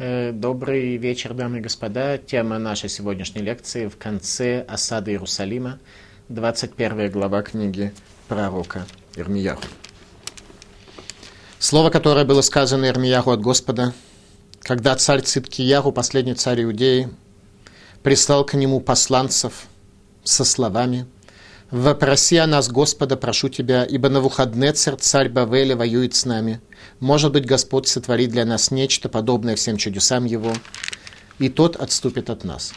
[0.00, 2.18] Э, Добрый вечер, дамы и господа.
[2.18, 5.80] Тема нашей сегодняшней лекции в конце осады Иерусалима,
[6.28, 7.92] 21 глава книги
[8.28, 8.86] пророка
[9.16, 9.64] Ирмияху.
[11.58, 13.92] Слово, которое было сказано Ирмияху от Господа,
[14.60, 17.08] когда царь Циткияру, последний царь Иудеи,
[18.04, 19.66] прислал к нему посланцев
[20.22, 21.06] со словами
[21.70, 26.62] «Вопроси о нас, Господа, прошу тебя, ибо на Навуходнецер, царь Бавеля, воюет с нами.
[26.98, 30.54] Может быть, Господь сотворит для нас нечто, подобное всем чудесам Его,
[31.38, 32.72] и тот отступит от нас».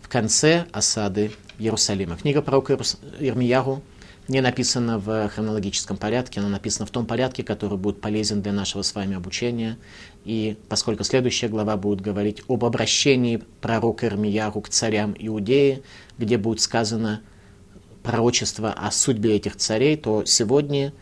[0.00, 2.16] В конце осады Иерусалима.
[2.16, 2.78] Книга пророка
[3.20, 3.82] Ирмияру
[4.28, 8.80] не написана в хронологическом порядке, она написана в том порядке, который будет полезен для нашего
[8.80, 9.76] с вами обучения.
[10.24, 15.82] И поскольку следующая глава будет говорить об обращении пророка Ирмияру к царям Иудеи,
[16.16, 17.20] где будет сказано
[18.04, 20.92] пророчество о судьбе этих царей, то сегодня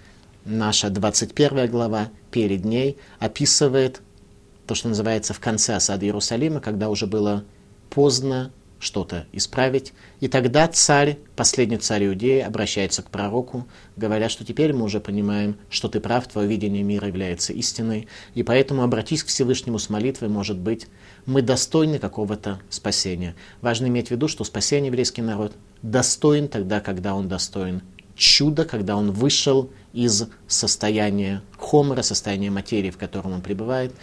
[0.46, 4.00] наша 21 глава перед ней описывает
[4.66, 7.44] то, что называется в конце осады Иерусалима, когда уже было
[7.90, 8.52] поздно
[8.82, 9.92] что-то исправить.
[10.18, 15.56] И тогда царь, последний царь Иудеи, обращается к пророку, говоря, что теперь мы уже понимаем,
[15.70, 20.28] что ты прав, твое видение мира является истиной, и поэтому обратись к Всевышнему с молитвой,
[20.28, 20.88] может быть,
[21.26, 23.36] мы достойны какого-то спасения.
[23.60, 27.82] Важно иметь в виду, что спасение еврейский народ достоин тогда, когда он достоин
[28.16, 33.94] чудо, когда он вышел из состояния хомора, состояния материи, в котором он пребывает.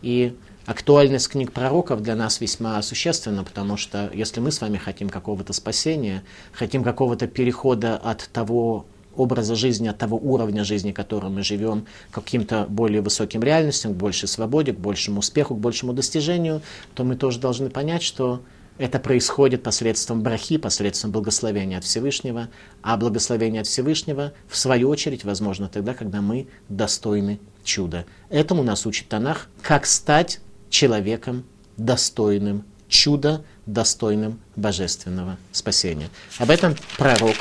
[0.00, 0.36] И
[0.68, 5.54] актуальность книг пророков для нас весьма существенна, потому что если мы с вами хотим какого-то
[5.54, 8.84] спасения, хотим какого-то перехода от того
[9.16, 13.96] образа жизни, от того уровня жизни, которым мы живем, к каким-то более высоким реальностям, к
[13.96, 16.60] большей свободе, к большему успеху, к большему достижению,
[16.94, 18.42] то мы тоже должны понять, что
[18.76, 22.48] это происходит посредством брахи, посредством благословения от Всевышнего,
[22.82, 28.04] а благословение от Всевышнего, в свою очередь, возможно тогда, когда мы достойны чуда.
[28.28, 31.44] Этому нас учит Танах, как стать человеком
[31.76, 36.08] достойным чуда, достойным божественного спасения.
[36.38, 37.36] Об этом пророк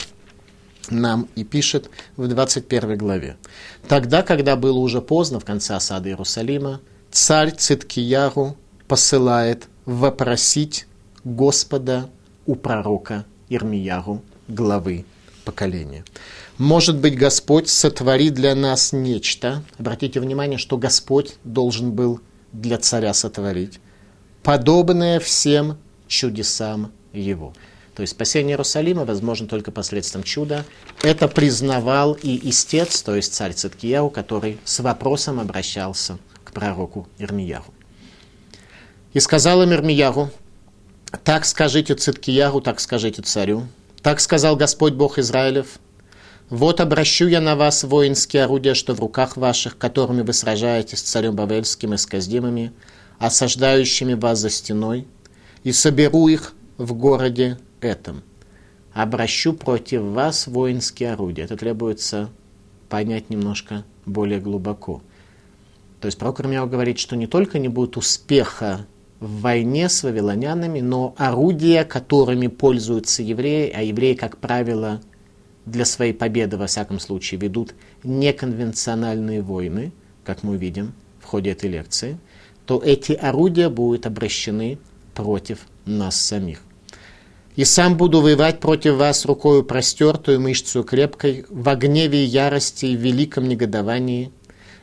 [0.90, 3.38] нам и пишет в 21 главе.
[3.88, 6.82] Тогда, когда было уже поздно, в конце осады Иерусалима,
[7.12, 8.58] царь Циткияру
[8.88, 10.86] посылает вопросить
[11.24, 12.10] Господа
[12.46, 15.06] у пророка Ирмияру, главы
[15.44, 16.04] поколения.
[16.58, 19.64] Может быть, Господь сотворит для нас нечто.
[19.78, 22.20] Обратите внимание, что Господь должен был
[22.54, 23.80] для царя сотворить,
[24.44, 25.78] подобное всем
[26.08, 27.54] чудесам его.
[27.96, 30.66] То есть спасение Иерусалима возможно только посредством чуда.
[31.02, 37.74] Это признавал и истец, то есть царь Циткияу, который с вопросом обращался к пророку Ирмияру.
[39.14, 40.30] И сказал им Ирмияру,
[41.24, 43.68] так скажите Циткияру, так скажите царю,
[44.04, 45.80] так сказал Господь Бог Израилев,
[46.50, 51.04] вот обращу я на вас воинские орудия, что в руках ваших, которыми вы сражаетесь с
[51.04, 52.72] царем Бавельским и с Каздимами,
[53.20, 55.08] осаждающими вас за стеной,
[55.64, 58.24] и соберу их в городе этом.
[58.94, 61.44] Обращу против вас воинские орудия.
[61.44, 62.30] Это требуется
[62.88, 65.02] понять немножко более глубоко.
[66.00, 68.86] То есть пророк Ирмияу говорит, что не только не будет успеха
[69.20, 75.02] в войне с вавилонянами, но орудия, которыми пользуются евреи, а евреи, как правило,
[75.68, 79.92] для своей победы, во всяком случае, ведут неконвенциональные войны,
[80.24, 82.18] как мы увидим в ходе этой лекции,
[82.66, 84.80] то эти орудия будут обращены
[85.14, 86.62] против нас самих.
[87.56, 92.96] «И сам буду воевать против вас рукою простертую, мышцу крепкой, в гневе и ярости и
[92.96, 94.32] великом негодовании,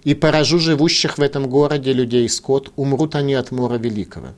[0.03, 4.29] и поражу живущих в этом городе людей скот, умрут они от мора великого».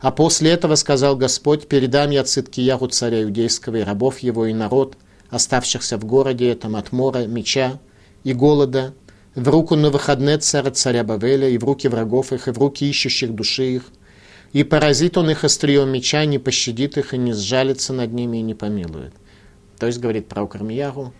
[0.00, 4.96] А после этого сказал Господь, передам я Циткияру царя иудейского и рабов его и народ–
[5.32, 7.80] оставшихся в городе этом от мора, меча
[8.22, 8.94] и голода,
[9.34, 12.88] в руку на выходные царя царя Бавеля, и в руки врагов их, и в руки
[12.88, 13.84] ищущих души их.
[14.52, 18.42] И поразит он их острием меча, не пощадит их, и не сжалится над ними, и
[18.42, 19.14] не помилует.
[19.78, 21.14] То есть, говорит про Кармияру,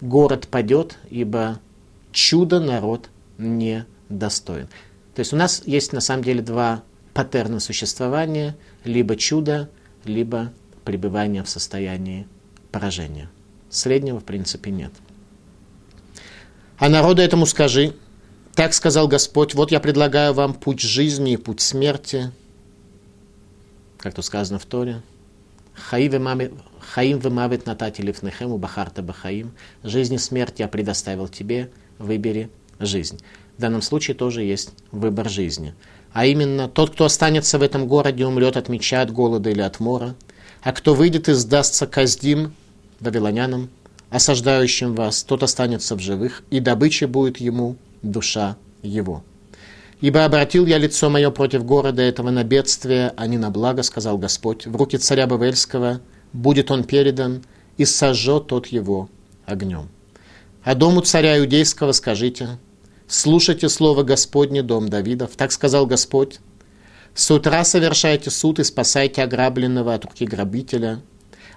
[0.00, 1.58] город падет, ибо
[2.12, 4.68] чудо народ не достоин.
[5.16, 6.84] То есть у нас есть на самом деле два
[7.14, 9.68] паттерна существования, либо чудо,
[10.04, 10.52] либо
[10.84, 12.28] пребывание в состоянии
[12.70, 13.28] поражения.
[13.70, 14.92] Среднего, в принципе, нет.
[16.78, 17.94] А народу этому скажи,
[18.54, 22.32] так сказал Господь, вот я предлагаю вам путь жизни и путь смерти,
[23.98, 25.02] как то сказано в Торе.
[25.74, 29.52] Хаим вымавит натати лифнехему бахарта бахаим.
[29.82, 33.20] Жизнь и смерть я предоставил тебе, выбери жизнь.
[33.56, 35.74] В данном случае тоже есть выбор жизни.
[36.12, 39.80] А именно, тот, кто останется в этом городе, умрет от меча, от голода или от
[39.80, 40.16] мора.
[40.62, 42.54] А кто выйдет и сдастся каздим,
[43.00, 43.70] вавилонянам,
[44.10, 49.22] осаждающим вас, тот останется в живых, и добычей будет ему душа его.
[50.00, 54.16] Ибо обратил я лицо мое против города этого на бедствие, а не на благо, сказал
[54.16, 54.66] Господь.
[54.66, 56.00] В руки царя Бавельского
[56.32, 57.42] будет он передан,
[57.76, 59.08] и сожжет тот его
[59.46, 59.88] огнем.
[60.62, 62.58] А дому царя Иудейского скажите,
[63.08, 65.30] слушайте слово Господне, дом Давидов.
[65.36, 66.40] Так сказал Господь,
[67.14, 71.00] с утра совершайте суд и спасайте ограбленного от руки грабителя,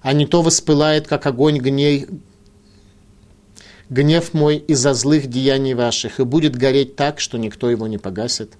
[0.03, 2.07] а не то воспылает, как огонь гней,
[3.89, 8.53] гнев мой из-за злых деяний ваших, и будет гореть так, что никто его не погасит.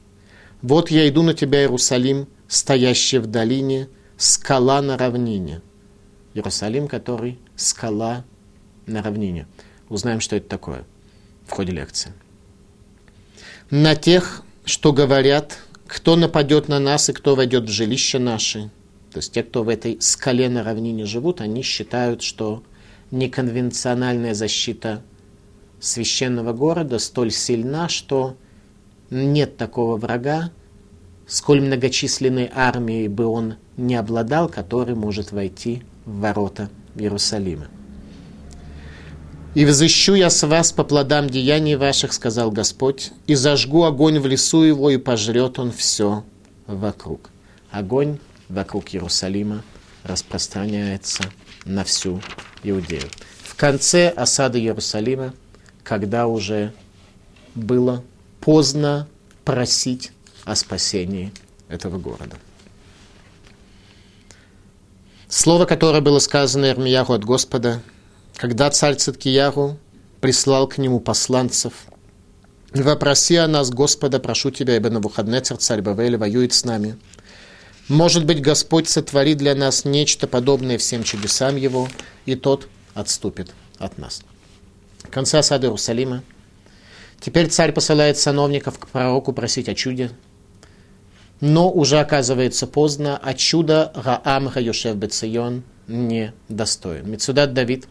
[0.62, 5.62] Вот я иду на тебя, Иерусалим, стоящий в долине, скала на равнине.
[6.34, 8.24] Иерусалим, который скала
[8.86, 9.46] на равнине.
[9.90, 10.86] Узнаем, что это такое
[11.46, 12.14] в ходе лекции.
[13.70, 18.72] На тех, что говорят, кто нападет на нас и кто войдет в жилище наши.
[19.14, 22.64] То есть те, кто в этой скале на равнине живут, они считают, что
[23.12, 25.04] неконвенциональная защита
[25.80, 28.36] священного города столь сильна, что
[29.12, 30.50] нет такого врага,
[31.28, 37.68] сколь многочисленной армией бы он не обладал, который может войти в ворота Иерусалима.
[39.54, 44.26] «И взыщу я с вас по плодам деяний ваших,— сказал Господь,— и зажгу огонь в
[44.26, 46.24] лесу его, и пожрет он все
[46.66, 47.30] вокруг».
[47.70, 48.18] Огонь
[48.54, 49.64] вокруг Иерусалима
[50.04, 51.24] распространяется
[51.66, 52.22] на всю
[52.64, 53.10] Иудею.
[53.44, 55.34] В конце осады Иерусалима
[55.84, 56.74] когда уже
[57.56, 58.04] было
[58.40, 59.08] поздно
[59.46, 60.12] просить
[60.46, 61.32] о спасении
[61.68, 62.38] этого города.
[65.28, 67.82] Слово, которое было сказано Ирмияху от Господа,
[68.36, 69.78] когда царь Циткияру
[70.22, 71.74] прислал к нему посланцев,
[72.74, 76.98] «Вопроси о нас, Господа, прошу тебя, ибо на выходные царь Бавеля воюет с нами.
[77.90, 81.88] Может быть, Господь сотворит для нас нечто подобное всем чудесам Его,
[82.26, 84.24] и тот отступит от нас»
[85.14, 86.24] конце осады Иерусалима.
[87.20, 90.12] Теперь царь посылает сановников к пророку просить о чуде.
[91.40, 97.10] Но уже оказывается поздно, а чудо Раам Хаюшев Бецайон не достоин.
[97.10, 97.88] Мецудат Давид.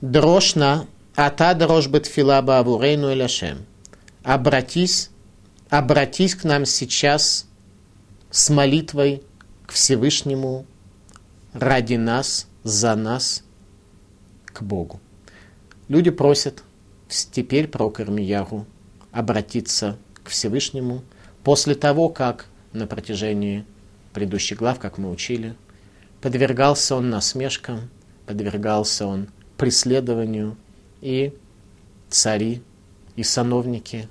[0.00, 3.66] Дрожна, а та дрожь бетфила баавурейну эляшем.
[4.22, 5.10] Обратись,
[5.68, 7.46] обратись к нам сейчас
[8.30, 9.22] с молитвой
[9.66, 10.66] к Всевышнему
[11.52, 13.42] ради нас, за нас,
[14.46, 15.00] к Богу.
[15.88, 16.62] Люди просят
[17.08, 18.66] теперь про Кармияру
[19.12, 21.02] обратиться к Всевышнему
[21.42, 23.64] после того, как на протяжении
[24.12, 25.56] предыдущих глав, как мы учили,
[26.20, 27.90] подвергался он насмешкам,
[28.26, 30.56] подвергался он преследованию,
[31.00, 31.34] и
[32.08, 32.62] цари
[33.16, 34.08] и сановники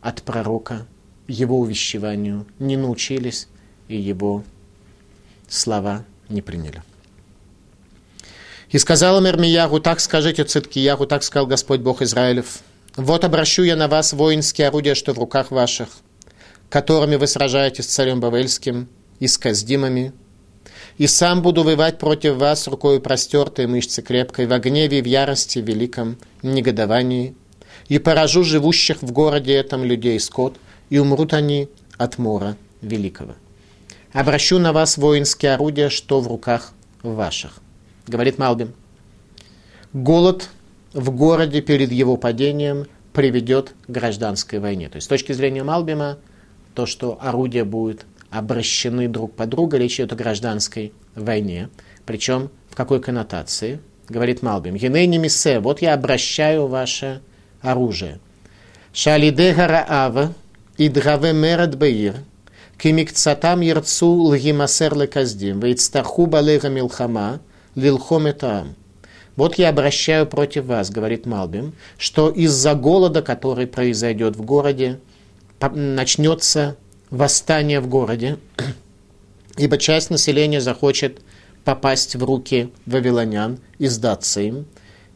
[0.00, 0.86] от пророка
[1.28, 3.48] его увещеванию не научились,
[3.88, 4.44] и его
[5.48, 6.82] слова не приняли.
[8.70, 12.60] И сказал им так скажите Циткиягу, так сказал Господь Бог Израилев.
[12.96, 15.88] Вот обращу я на вас воинские орудия, что в руках ваших,
[16.68, 18.88] которыми вы сражаетесь с царем Бавельским
[19.20, 20.12] и с Каздимами,
[20.98, 25.66] и сам буду воевать против вас рукой простертой, мышцы крепкой, в гневе в ярости, в
[25.66, 27.34] великом негодовании,
[27.88, 30.56] и поражу живущих в городе этом людей скот,
[30.90, 31.68] и умрут они
[31.98, 33.34] от мора великого.
[34.12, 36.72] Обращу на вас воинские орудия, что в руках
[37.02, 37.60] ваших
[38.06, 38.72] говорит Малбим.
[39.92, 40.48] Голод
[40.92, 44.88] в городе перед его падением приведет к гражданской войне.
[44.88, 46.18] То есть с точки зрения Малбима,
[46.74, 51.68] то, что орудия будут обращены друг по другу, речь идет о гражданской войне.
[52.04, 53.80] Причем в какой коннотации?
[54.08, 54.74] Говорит Малбим.
[54.74, 57.20] Енейни мисе, вот я обращаю ваше
[57.60, 58.20] оружие.
[58.92, 60.32] Шалиде гараава
[60.78, 62.16] и драве мерат беир,
[62.78, 67.40] кимикцатам ярцу лгимасер леказдим, вейцтарху балега милхама,
[67.74, 68.66] лилхом это
[69.36, 74.98] Вот я обращаю против вас, говорит Малбим, что из-за голода, который произойдет в городе,
[75.60, 76.76] начнется
[77.10, 78.38] восстание в городе,
[79.56, 81.20] ибо часть населения захочет
[81.64, 84.66] попасть в руки вавилонян и сдаться им.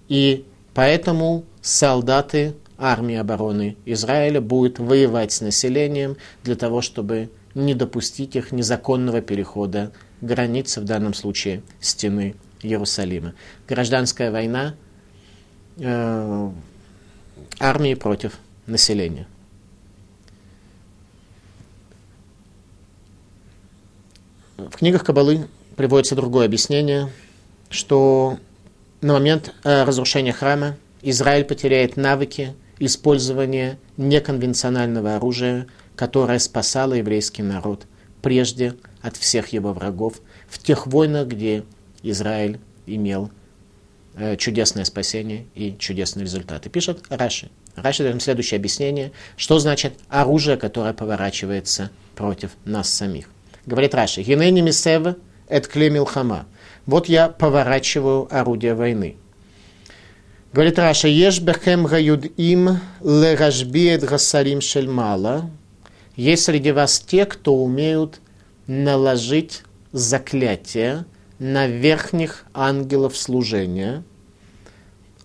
[0.08, 8.36] И поэтому солдаты армии обороны Израиля будут воевать с населением для того, чтобы не допустить
[8.36, 13.34] их незаконного перехода границы, в данном случае стены Иерусалима.
[13.68, 14.74] Гражданская война
[15.76, 16.50] э,
[17.58, 19.26] армии против населения.
[24.56, 27.10] В книгах Кабалы приводится другое объяснение,
[27.70, 28.38] что
[29.00, 37.86] на момент э, разрушения храма Израиль потеряет навыки использования неконвенционального оружия, которое спасало еврейский народ
[38.22, 41.64] прежде от всех его врагов в тех войнах, где
[42.02, 43.30] Израиль имел
[44.16, 46.68] э, чудесное спасение и чудесные результаты.
[46.70, 47.50] Пишет Раши.
[47.76, 53.28] Раши дает следующее объяснение, что значит оружие, которое поворачивается против нас самих.
[53.66, 55.16] Говорит Раши, «Гинени мисев
[55.48, 56.46] эт клемил хама».
[56.86, 59.16] Вот я поворачиваю орудие войны.
[60.52, 65.48] Говорит Раша, «Еш бехем гаюд им лерашбиет гасарим шельмала».
[66.16, 68.20] Есть среди вас те, кто умеют
[68.66, 71.04] наложить заклятие
[71.38, 74.02] на верхних ангелов служения,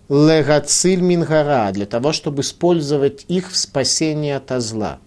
[0.08, 5.00] легациль мингара, для того, чтобы использовать их в спасении от зла.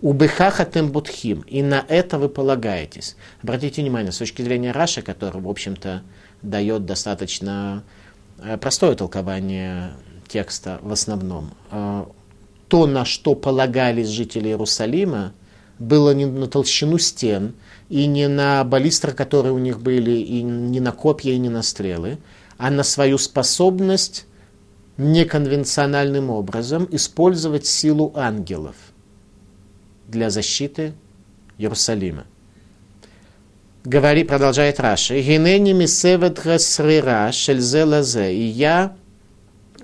[0.00, 1.42] Убыхахатем будхим.
[1.42, 3.16] И на это вы полагаетесь.
[3.42, 6.02] Обратите внимание, с точки зрения Раши, который, в общем-то,
[6.40, 7.84] дает достаточно
[8.60, 9.92] простое толкование
[10.28, 11.50] текста в основном.
[11.70, 12.04] Э,
[12.68, 15.32] то, на что полагались жители Иерусалима,
[15.78, 17.54] было не на толщину стен,
[17.88, 21.62] и не на баллистры, которые у них были, и не на копья, и не на
[21.62, 22.18] стрелы,
[22.58, 24.26] а на свою способность
[24.96, 28.76] неконвенциональным образом использовать силу ангелов
[30.06, 30.92] для защиты
[31.58, 32.26] Иерусалима.
[33.84, 38.96] Говори, продолжает Раши, «Гинени мисевет хасрира шельзе лазе» «И я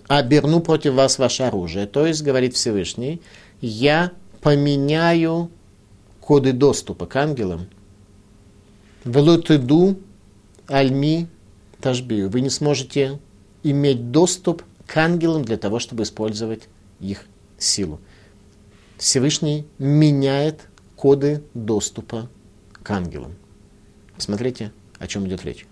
[0.06, 1.86] оберну против вас ваше оружие».
[1.86, 3.22] То есть, говорит Всевышний,
[3.60, 4.12] я
[4.42, 5.50] поменяю
[6.20, 7.68] коды доступа к ангелам–
[9.06, 9.98] Велотеду
[10.66, 11.28] альми
[11.80, 12.28] тажбию.
[12.28, 13.20] Вы не сможете
[13.62, 17.24] иметь доступ к ангелам для того, чтобы использовать их
[17.56, 18.00] силу.
[18.98, 20.62] Всевышний меняет
[20.96, 22.28] коды доступа
[22.82, 23.36] к ангелам.
[24.18, 25.66] Смотрите, о чем идет речь.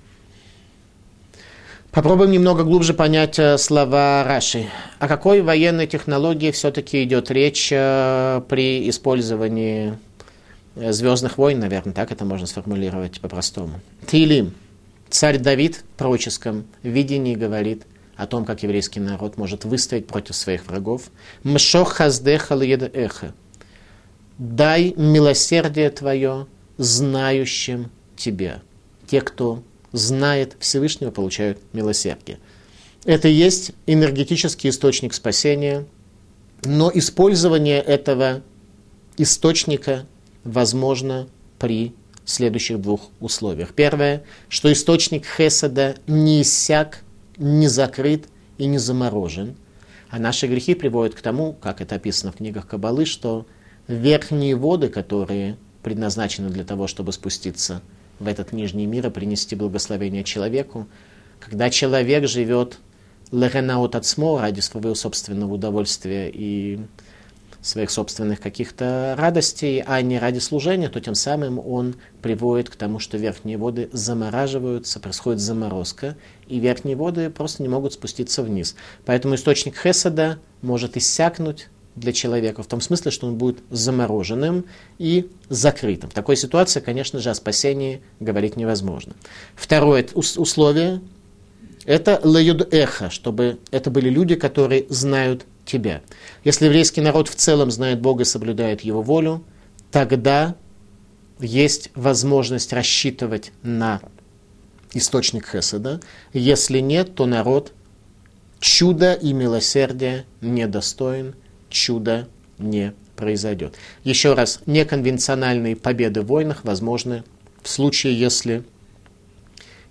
[1.91, 4.69] Попробуем немного глубже понять э, слова Раши.
[4.99, 9.97] О какой военной технологии все-таки идет речь э, при использовании
[10.77, 13.81] Э, Звездных войн, наверное, так это можно сформулировать по-простому.
[14.07, 14.55] Тилим.
[15.09, 17.87] Царь Давид в пророческом видении говорит
[18.17, 21.11] о том, как еврейский народ может выстоять против своих врагов.
[21.45, 23.33] Мшох хаздеха эхо.
[24.39, 26.47] Дай милосердие твое
[26.77, 28.63] знающим тебя.
[29.07, 32.39] Те, кто знает Всевышнего, получают милосердие.
[33.05, 35.85] Это и есть энергетический источник спасения,
[36.65, 38.43] но использование этого
[39.19, 40.07] источника
[40.43, 41.29] возможно
[41.59, 41.95] при
[42.25, 43.75] следующих двух условиях.
[43.75, 47.03] Первое, что источник Хесада не иссяк,
[47.37, 48.27] не закрыт
[48.59, 49.57] и не заморожен.
[50.09, 53.47] А наши грехи приводят к тому, как это описано в книгах Кабалы, что
[53.89, 57.83] верхние воды, которые предназначены для того, чтобы спуститься
[58.19, 60.87] в этот нижний мир и принести благословение человеку,
[61.41, 62.79] когда человек живет
[63.33, 66.81] леренаут отсмо ради своего собственного удовольствия и
[67.65, 72.99] своих собственных каких-то радостей, а не ради служения, то тем самым он приводит к тому,
[72.99, 76.17] что верхние воды замораживаются, происходит заморозка,
[76.47, 78.77] и верхние воды просто не могут спуститься вниз.
[79.07, 84.65] Поэтому источник Хесада может иссякнуть для человека, в том смысле, что он будет замороженным
[84.99, 86.11] и закрытым.
[86.11, 89.15] В такой ситуации, конечно же, о спасении говорить невозможно.
[89.55, 91.01] Второе условие–
[91.85, 96.03] это лаюд эхо, чтобы это были люди, которые знают тебя.
[96.43, 99.45] Если еврейский народ в целом знает Бога и соблюдает Его волю,
[99.91, 100.57] тогда
[101.39, 104.01] есть возможность рассчитывать на
[104.93, 106.01] источник Хеседа.
[106.33, 107.73] Если нет, то народ
[108.61, 111.35] чуда и милосердия недостоин,
[111.75, 112.29] чудо
[112.59, 113.75] не произойдет.
[114.05, 117.25] Еще раз, неконвенциональные победы в войнах возможны
[117.63, 118.65] в случае, если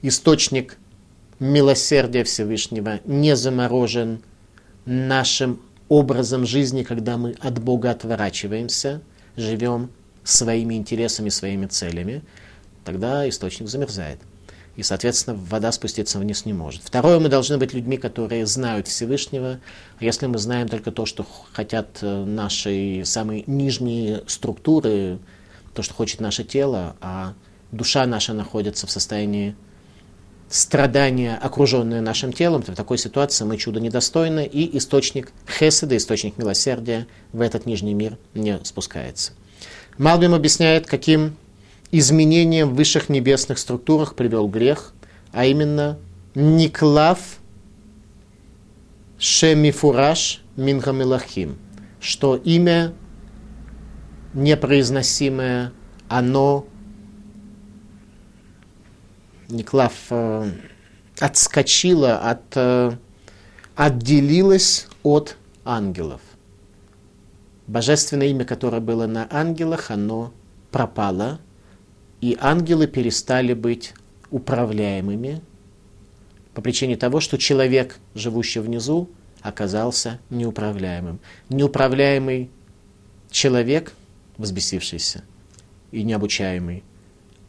[0.02, 0.78] источник
[1.40, 4.22] милосердия Всевышнего не заморожен
[4.86, 9.02] нашим образом жизни, когда мы от Бога отворачиваемся,
[9.36, 9.92] живем
[10.24, 12.22] своими интересами, своими целями,
[12.86, 14.20] тогда источник замерзает.
[14.76, 16.82] И, соответственно, вода спуститься вниз не может.
[16.84, 19.60] Второе, мы должны быть людьми, которые знают Всевышнего.
[20.00, 25.20] Если мы знаем только то, что хотят э, наши самые нижние структуры,
[25.76, 27.34] то, что хочет наше тело, а
[27.72, 29.56] душа наша находится в состоянии
[30.50, 36.38] страдания, окруженные нашим телом, то в такой ситуации мы чудо недостойны, и источник хеседа, источник
[36.38, 39.34] милосердия в этот нижний мир не спускается.
[39.98, 41.38] Малбим объясняет, каким
[41.94, 44.94] изменением в высших небесных структурах привел грех,
[45.32, 46.00] а именно
[46.34, 47.20] Никлав
[49.20, 51.60] Шемифураш Минхамилахим,
[52.00, 52.94] что имя
[54.34, 55.72] непроизносимое,
[56.10, 56.66] оно
[59.50, 60.52] Никлав э,
[61.20, 62.98] отскочила, от, э,
[63.76, 66.22] отделилась от ангелов.
[67.68, 70.34] Божественное имя, которое было на ангелах, оно
[70.72, 71.40] пропало,
[72.24, 73.94] и ангелы перестали быть
[74.32, 75.42] управляемыми
[76.54, 79.10] по причине того, что человек, живущий внизу,
[79.42, 81.20] оказался неуправляемым.
[81.50, 82.50] Неуправляемый
[83.30, 83.92] человек,
[84.38, 85.26] взбесившийся
[85.92, 86.86] и необучаемый,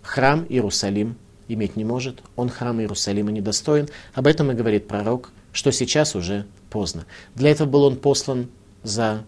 [0.02, 3.88] храм Иерусалим иметь не может, он храма Иерусалима недостоин.
[4.12, 7.06] Об этом и говорит пророк, что сейчас уже поздно.
[7.36, 8.48] Для этого был он послан
[8.82, 9.24] за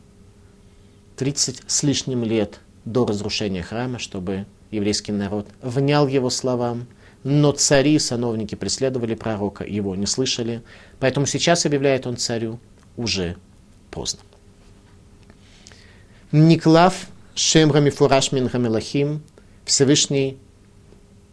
[1.18, 6.86] 30 с лишним лет до разрушения храма, чтобы еврейский народ внял его словам,
[7.22, 10.62] но цари, сановники преследовали пророка, его не слышали.
[11.00, 12.60] Поэтому сейчас объявляет он царю
[12.96, 13.36] уже
[13.90, 14.20] поздно.
[16.32, 19.22] Никлав Шемрами Фураш Минхамелахим
[19.64, 20.38] Всевышний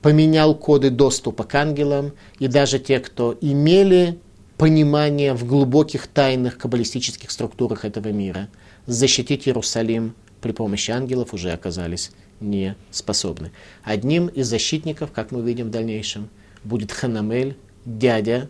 [0.01, 4.19] поменял коды доступа к ангелам, и даже те, кто имели
[4.57, 8.49] понимание в глубоких тайных каббалистических структурах этого мира,
[8.85, 12.11] защитить Иерусалим при помощи ангелов уже оказались
[12.43, 13.51] не способны.
[13.83, 16.29] Одним из защитников, как мы видим в дальнейшем,
[16.63, 18.50] будет Ханамель, дядя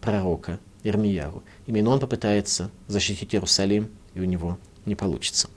[0.00, 1.42] пророка Ирмияру.
[1.66, 5.48] Именно он попытается защитить Иерусалим, и у него не получится.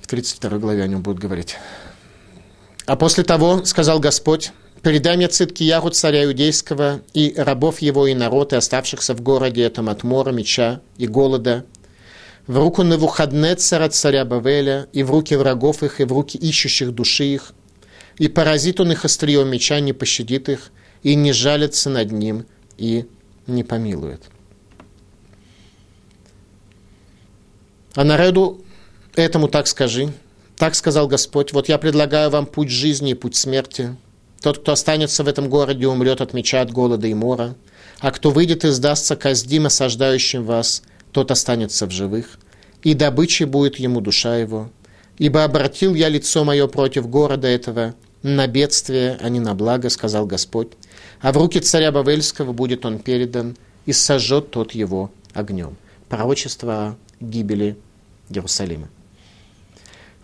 [0.00, 1.56] В 32 главе о нем будет говорить.
[2.86, 4.52] А после того, сказал Господь,
[4.82, 9.88] передай мне Циткияру, царя иудейского, и рабов его, и народ, и оставшихся в городе этом
[9.88, 11.66] от мора, меча и голода,
[12.46, 17.24] в руку Навуходнецера, царя Бавеля, и в руки врагов их, и в руки ищущих души
[17.24, 17.52] их,
[18.18, 20.70] и поразит он их острием меча, не пощадит их,
[21.02, 22.46] и не жалится над ним,
[22.78, 23.06] и
[23.46, 24.22] не помилует.
[27.94, 28.64] А народу
[29.14, 30.12] этому так скажи,
[30.56, 33.96] так сказал Господь, вот я предлагаю вам путь жизни и путь смерти.
[34.42, 37.54] Тот, кто останется в этом городе, умрет от меча, от голода и мора.
[38.00, 40.82] А кто выйдет и сдастся каздим, осаждающим вас,
[41.16, 42.38] тот останется в живых.
[42.82, 44.68] И добычей будет ему душа его.
[45.16, 50.26] Ибо обратил я лицо мое против города этого на бедствие, а не на благо, сказал
[50.26, 50.68] Господь.
[51.22, 53.56] А в руки царя Бавельского будет он передан,
[53.86, 55.78] и сожжет тот его огнем.
[56.10, 57.78] Пророчество о гибели
[58.28, 58.90] Иерусалима.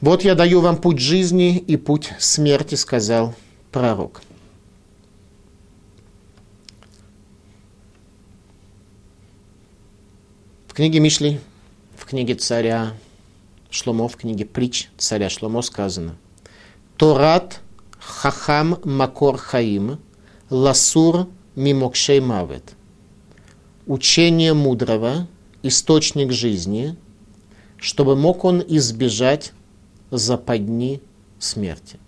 [0.02, 3.34] «Вот я даю вам путь жизни и путь смерти»,— сказал
[3.70, 4.20] пророк.
[10.72, 11.38] В книге Мишли,
[11.98, 12.94] в книге царя
[13.68, 16.16] Шломо, в книге притч царя Шломо сказано
[16.96, 17.60] «Торат
[17.98, 19.98] хахам макор хаим
[20.48, 22.72] ласур мимокшей мавет»
[23.86, 25.28] Учение мудрого,
[25.62, 26.96] источник жизни,
[27.76, 29.52] чтобы мог он избежать
[30.10, 31.02] западни
[31.38, 31.98] смерти.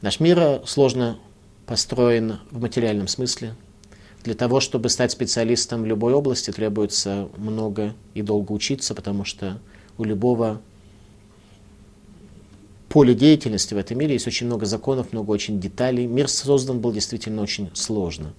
[0.00, 1.20] Наш мир сложно
[1.66, 3.54] построен в материальном смысле.
[4.28, 9.58] Для того, чтобы стать специалистом в любой области, требуется много и долго учиться, потому что
[9.96, 10.60] у любого
[12.90, 16.06] поля деятельности в этом мире есть очень много законов, много очень деталей.
[16.06, 18.34] Мир создан был действительно очень сложно.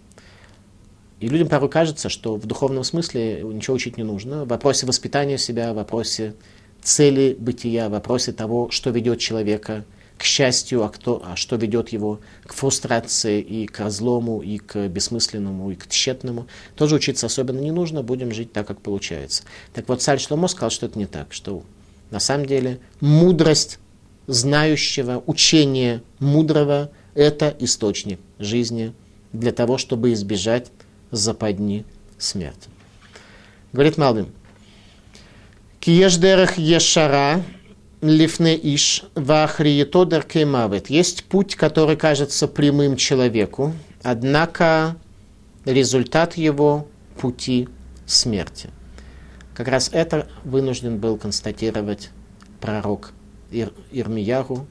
[1.22, 4.46] И людям порой кажется, что в духовном смысле ничего учить не нужно.
[4.46, 6.36] В вопросе воспитания себя, в вопросе
[6.84, 9.86] цели бытия, в вопросе того, что ведет человека
[10.20, 14.90] к счастью, а, кто, а что ведет его к фрустрации и к разлому, и к
[14.90, 19.44] бессмысленному, и к тщетному, тоже учиться особенно не нужно, будем жить так, как получается.
[19.74, 21.64] Так вот, царь Шломо сказал, что это не так, что
[22.12, 23.80] на самом деле мудрость
[24.28, 28.94] знающего, учение мудрого– это источник жизни
[29.32, 30.70] для того, чтобы избежать
[31.12, 31.86] западни
[32.18, 32.70] смерти.
[33.72, 34.34] Говорит Малбим,
[35.80, 37.42] Киеш дерех ешара
[38.02, 40.90] лифне иш вахрието деркеймавет.
[40.90, 44.96] Есть путь, который кажется прямым человеку, однако
[45.66, 46.88] результат его
[47.20, 47.68] пути
[48.06, 48.70] смерти.
[49.54, 52.12] Как раз это вынужден был констатировать
[52.62, 53.12] пророк
[53.52, 54.68] Ир, Ирмияру,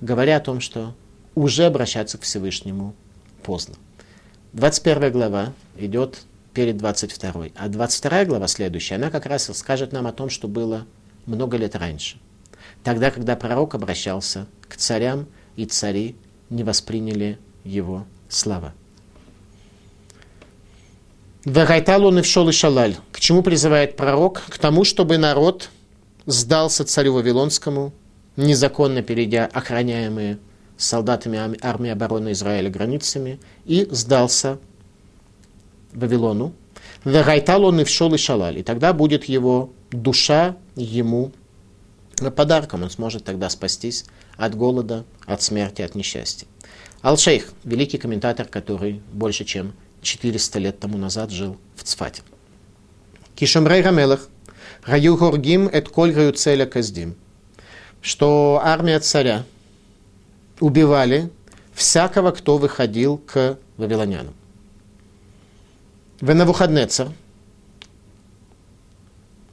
[0.00, 0.94] говоря о том, что
[1.34, 2.94] уже обращаться к Всевышнему
[3.42, 3.74] поздно.
[4.52, 6.22] 21 глава идет
[6.54, 7.46] перед 22.
[7.56, 10.86] А 22 глава следующая, она как раз скажет нам о том, что было
[11.26, 12.18] много лет раньше.
[12.84, 16.16] Тогда, когда пророк обращался к царям, и цари
[16.50, 18.72] не восприняли его слова.
[21.44, 22.96] Вагайтал он и вшел и шалаль.
[23.10, 24.42] К чему призывает пророк?
[24.48, 25.70] К тому, чтобы народ
[26.26, 27.92] сдался царю Вавилонскому,
[28.36, 30.38] незаконно перейдя охраняемые
[30.76, 34.58] солдатами армии обороны Израиля границами, и сдался
[35.92, 36.54] Вавилону,
[37.04, 38.58] Вегайтал он и вшел и шалаль.
[38.58, 41.32] И тогда будет его душа ему
[42.34, 42.82] подарком.
[42.82, 44.04] Он сможет тогда спастись
[44.36, 46.46] от голода, от смерти, от несчастья.
[47.02, 49.72] Ал-Шейх, великий комментатор, который больше чем
[50.02, 52.22] 400 лет тому назад жил в Цфате.
[53.34, 54.28] Кишамрей Рамелах,
[54.84, 57.14] Раю Горгим, эт коль раю целя каздим.
[58.00, 59.44] Что армия царя
[60.60, 61.30] убивали
[61.72, 64.34] всякого, кто выходил к вавилонянам.
[66.20, 67.10] В Навуходнецер,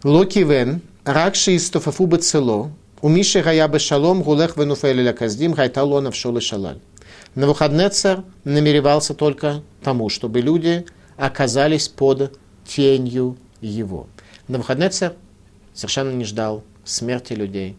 [0.03, 0.81] Локивен,
[1.13, 6.79] ракши истофафу бецело, умиши гая бешалом, гулех венуфеля каздим, гайталонов шолы шалаль.
[7.33, 10.85] Навуходнецер намеревался только тому, чтобы люди
[11.17, 14.07] оказались под тенью его.
[14.47, 15.13] Навуходнецер
[15.73, 17.75] совершенно не ждал смерти людей.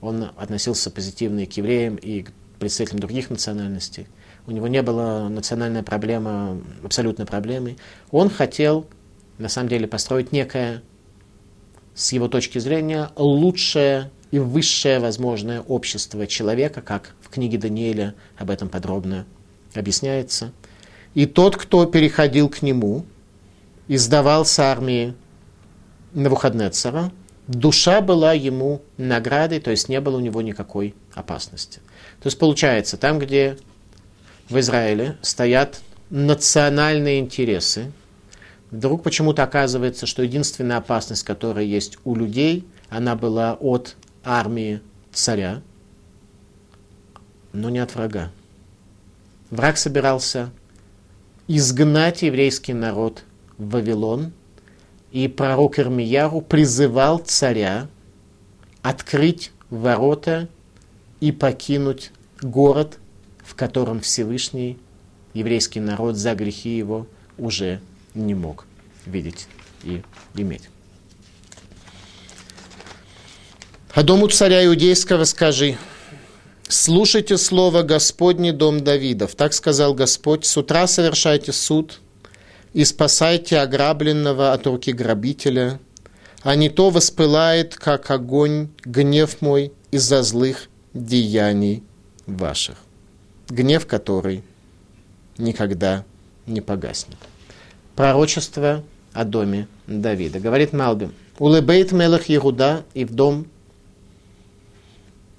[0.00, 4.08] Он относился позитивно и к евреям, и к представителям других национальностей.
[4.46, 7.78] У него не было национальная проблема абсолютной проблемой.
[8.10, 8.86] Он хотел,
[9.38, 10.82] на самом деле, построить некое,
[11.94, 18.50] с его точки зрения, лучшее и высшее возможное общество человека, как в книге Даниэля об
[18.50, 19.26] этом подробно
[19.74, 20.52] объясняется.
[21.14, 23.04] И тот, кто переходил к нему
[23.86, 25.14] и сдавался армии
[26.14, 27.12] Навуходнецера,
[27.46, 31.80] душа была ему наградой, то есть не было у него никакой опасности.
[32.20, 33.58] То есть получается, там, где
[34.48, 35.80] в Израиле стоят
[36.10, 37.92] национальные интересы,
[38.74, 44.80] вдруг почему-то оказывается, что единственная опасность, которая есть у людей, она была от армии
[45.12, 45.62] царя,
[47.52, 48.32] но не от врага.
[49.50, 50.50] Враг собирался
[51.46, 53.22] изгнать еврейский народ
[53.58, 54.32] в Вавилон,
[55.12, 57.86] и пророк Ирмияру призывал царя
[58.82, 60.48] открыть ворота
[61.20, 62.10] и покинуть
[62.42, 62.98] город,
[63.44, 64.78] в котором Всевышний
[65.32, 67.06] еврейский народ за грехи его
[67.38, 67.80] уже
[68.14, 68.66] не мог
[69.06, 69.46] видеть
[69.82, 70.02] и
[70.34, 70.68] иметь.
[73.94, 75.76] А дому царя иудейского скажи,
[76.68, 79.34] слушайте слово Господне, дом Давидов.
[79.36, 82.00] Так сказал Господь, с утра совершайте суд
[82.72, 85.78] и спасайте ограбленного от руки грабителя,
[86.42, 91.84] а не то воспылает, как огонь, гнев мой из-за злых деяний
[92.26, 92.76] ваших.
[93.48, 94.42] Гнев который
[95.38, 96.04] никогда
[96.46, 97.18] не погаснет.
[97.96, 100.40] Пророчество о доме Давида.
[100.40, 103.46] Говорит Малби, улыбейт мелах Иуда и в дом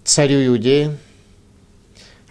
[0.06, 0.98] царю Иудеи,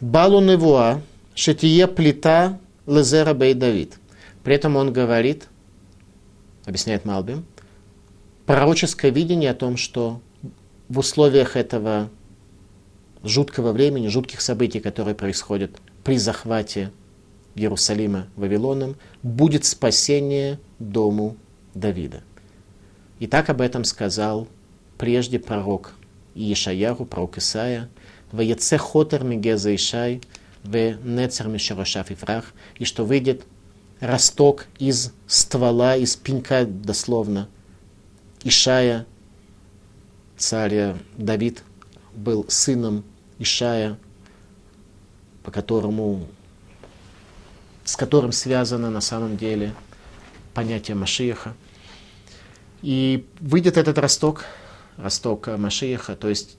[0.01, 1.03] Балу Невуа,
[1.35, 3.99] Шетие плита Лезера Бей Давид.
[4.43, 5.49] При этом он говорит,
[6.65, 7.45] объясняет Малбим,
[8.47, 10.21] пророческое видение о том, что
[10.89, 12.09] в условиях этого
[13.23, 15.71] жуткого времени, жутких событий, которые происходят
[16.05, 16.93] при захвате
[17.55, 21.37] Иерусалима Вавилоном, будет спасение дому
[21.75, 22.23] Давида.
[23.19, 24.49] И так об этом сказал
[24.99, 25.93] прежде пророк
[26.35, 27.89] и Ишаяху, пророк Исаия,
[28.33, 30.21] «Ваяце хотер мигеза Ишай,
[30.65, 33.45] в нецер мишерошав и фрах», и что выйдет
[34.01, 37.49] росток из ствола, из пенька дословно.
[38.43, 39.07] Ишая,
[40.37, 41.63] царя Давид,
[42.15, 43.05] был сыном
[43.39, 43.99] Ишая,
[45.43, 46.27] по которому,
[47.85, 49.75] с которым связано на самом деле
[50.55, 51.55] понятие Машиеха.
[52.83, 54.45] И выйдет этот росток,
[54.97, 56.57] росток Машиеха, то есть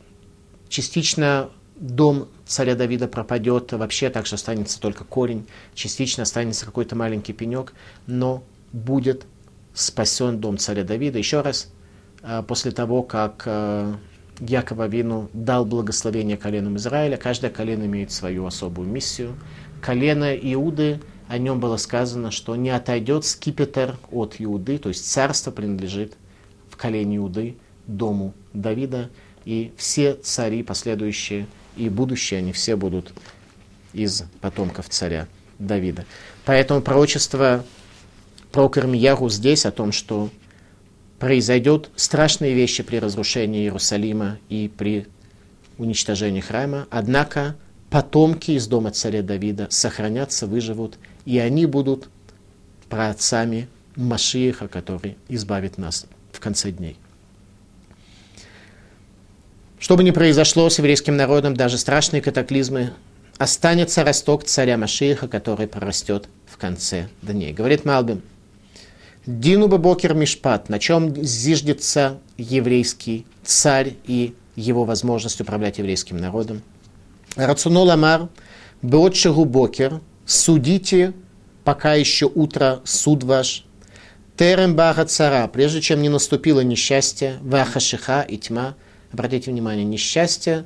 [0.70, 7.34] частично дом царя Давида пропадет, вообще так что останется только корень, частично останется какой-то маленький
[7.34, 7.74] пенек,
[8.08, 9.26] но будет
[9.74, 11.18] спасен дом царя Давида.
[11.18, 11.72] Еще раз,
[12.22, 13.96] а, после того, как а,
[14.40, 19.36] Якова Вину дал благословение коленам Израиля, каждое колено имеет свою особую миссию.
[19.82, 25.52] Колено Иуды, о нем было сказано, что не отойдет скипетр от Иуды, то есть царство
[25.52, 26.18] принадлежит
[26.70, 27.58] в колене Иуды,
[27.88, 29.10] дому Давида,
[29.46, 33.14] и все цари последующие и будущие, они все будут
[33.94, 35.28] из потомков царя
[35.60, 36.06] Давида.
[36.46, 37.64] Поэтому пророчество
[38.52, 40.30] про Кармияру здесь о том, что
[41.20, 45.08] произойдет страшные вещи при разрушении Иерусалима и при
[45.78, 47.56] уничтожении храма, однако
[47.90, 52.10] потомки из дома царя Давида сохранятся, выживут, и они будут
[52.90, 56.98] праотцами Машииха, который избавит нас в конце дней.
[59.80, 62.94] Что бы ни произошло с еврейским народом, даже страшные катаклизмы,
[63.38, 67.54] останется росток царя Машииха, который прорастет в конце дней.
[67.54, 68.22] Говорит Малбим,
[69.26, 76.62] Дину Бокер Мишпат, на чем зиждется еврейский царь и его возможность управлять еврейским народом.
[77.36, 78.30] Рацунол Амар,
[78.82, 81.14] Беотшегу Бокер, судите,
[81.64, 83.66] пока еще утро, суд ваш.
[84.38, 88.76] Терем Бага Цара, прежде чем не наступило несчастье, Вахашиха и тьма,
[89.16, 90.66] Обратите внимание, несчастье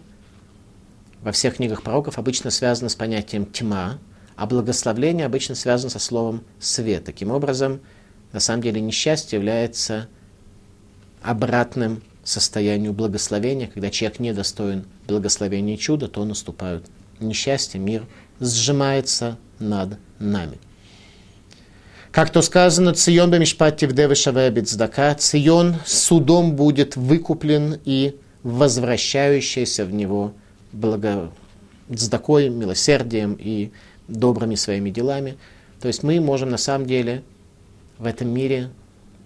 [1.22, 4.00] во всех книгах пророков обычно связано с понятием тьма,
[4.36, 7.04] а благословление обычно связано со словом свет.
[7.04, 7.80] Таким образом,
[8.32, 10.08] на самом деле несчастье является
[11.22, 16.88] обратным состоянию благословения, когда человек недостоин благословения и чуда, то наступают
[17.19, 18.08] несчастье, мир
[18.39, 20.58] сжимается над нами.
[22.12, 29.93] Как то сказано, Цион бемишпати в девы цдака, Цион судом будет выкуплен и возвращающийся в
[29.93, 30.34] него
[30.72, 31.32] благо
[31.93, 33.72] цдакой, милосердием и
[34.08, 35.38] добрыми своими делами.
[35.82, 37.24] То есть мы можем на самом деле
[38.00, 38.69] в этом мире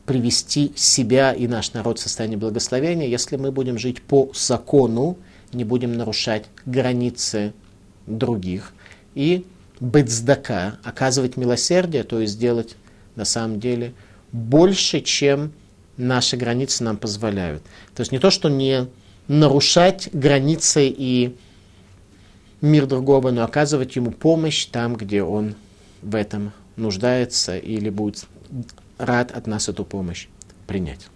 [0.05, 5.17] привести себя и наш народ в состояние благословения, если мы будем жить по закону,
[5.53, 7.53] не будем нарушать границы
[8.07, 8.73] других
[9.15, 9.45] и
[9.79, 12.75] быть здака, оказывать милосердие, то есть делать
[13.15, 13.93] на самом деле
[14.31, 15.51] больше, чем
[15.97, 17.63] наши границы нам позволяют.
[17.95, 18.87] То есть не то, что не
[19.27, 21.35] нарушать границы и
[22.61, 25.55] мир другого, но оказывать ему помощь там, где он
[26.01, 28.25] в этом нуждается или будет
[28.97, 30.27] рад от нас эту помощь
[30.67, 31.07] принять.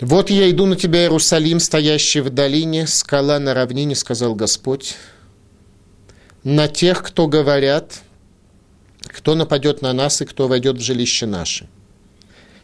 [0.00, 4.96] «Вот я иду на тебя, Иерусалим, стоящий в долине, скала на равнине,— сказал Господь,—
[6.44, 8.02] на тех, кто говорят,
[9.00, 11.68] кто нападет на нас и кто войдет в жилище наше.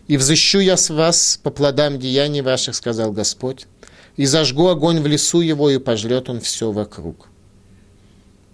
[0.07, 3.67] И взыщу я с вас по плодам деяний ваших,— сказал Господь,—
[4.17, 7.29] и зажгу огонь в лесу его, и пожрет он все вокруг.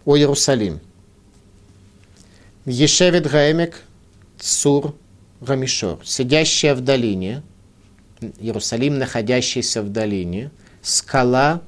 [0.04, 0.80] О Иерусалим!
[2.64, 3.82] Ешевит Гаэмек
[4.38, 4.94] Цур
[5.40, 7.42] Рамишор, сидящая в долине—
[8.38, 10.50] Иерусалим, находящийся в долине,
[10.82, 11.62] скала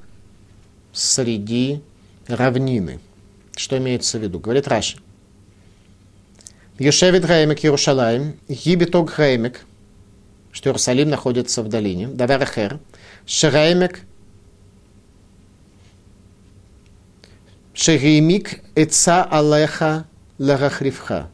[0.93, 1.81] среди
[2.27, 2.99] равнины.
[3.59, 4.39] Что имеется в виду?
[4.39, 4.97] Говорит Раши.
[6.77, 9.65] Йошевит Гаймек Иерушалаем, Гибиток Гаймек,
[10.53, 12.79] что Иерусалим находится в долине, Даварахер,
[13.25, 13.99] Шераймек,
[17.73, 21.29] Шереймик Эца Алеха Ларахривха.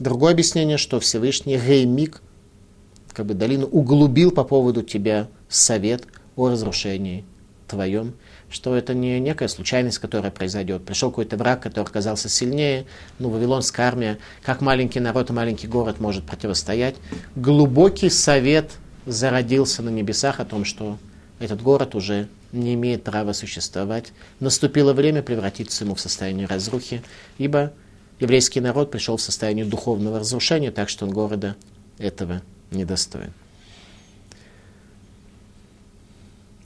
[0.00, 2.22] Другое объяснение, что Всевышний Геймик–
[3.12, 7.24] как бы долину углубил по поводу тебя совет о разрушении
[7.68, 8.14] твоем,
[8.52, 10.84] что это не некая случайность, которая произойдет.
[10.84, 12.86] Пришел какой-то враг, который оказался сильнее,
[13.18, 16.96] ну, Вавилонская армия, как маленький народ и маленький город может противостоять.
[17.34, 18.72] Глубокий совет
[19.06, 20.98] зародился на небесах о том, что
[21.38, 24.12] этот город уже не имеет права существовать.
[24.38, 27.02] Наступило время превратиться ему в состояние разрухи,
[27.38, 27.72] ибо
[28.20, 31.56] еврейский народ пришел в состояние духовного разрушения, так что он города
[31.98, 33.32] этого недостоин.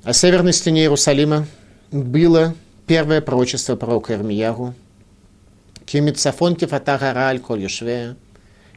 [0.02, 1.46] О северной стене Иерусалима
[1.90, 2.54] было
[2.86, 4.74] первое пророчество пророка Ирмиягу.
[5.84, 7.66] Кемицафон кефатагара аль коль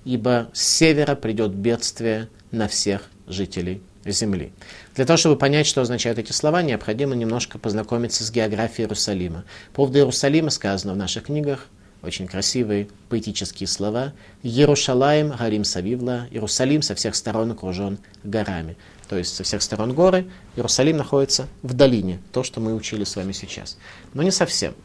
[0.06, 4.52] ибо с севера придет бедствие на всех жителей земли.
[4.96, 9.44] Для того, чтобы понять, что означают эти слова, необходимо немножко познакомиться с географией Иерусалима.
[9.72, 11.68] По поводу Иерусалима сказано в наших книгах–
[12.02, 14.14] очень красивые поэтические слова.
[14.42, 18.78] Иерушалаем, Гарим Савивла, Иерусалим со всех сторон окружен горами.
[19.10, 23.16] То есть со всех сторон горы, Иерусалим находится в долине, то, что мы учили с
[23.16, 23.78] вами сейчас.
[24.14, 24.76] Но не совсем.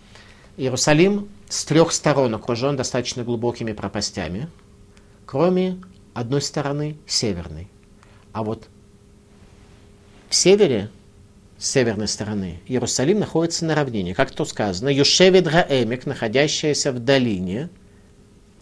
[0.56, 4.48] Иерусалим с трех сторон окружен достаточно глубокими пропастями,
[5.26, 5.78] кроме
[6.14, 7.68] одной стороны северной.
[8.32, 8.68] А вот
[10.30, 10.88] в севере
[11.58, 12.60] с северной стороны.
[12.66, 14.14] Иерусалим находится на равнине.
[14.14, 17.68] Как то сказано, Юшевит Гаэмик, находящаяся в долине,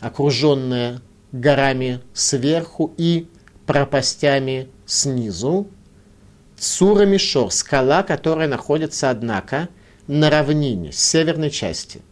[0.01, 3.29] окруженная горами сверху и
[3.65, 5.69] пропастями снизу.
[6.57, 9.69] Цура Мишор, скала, которая находится, однако,
[10.07, 12.03] на равнине, с северной части.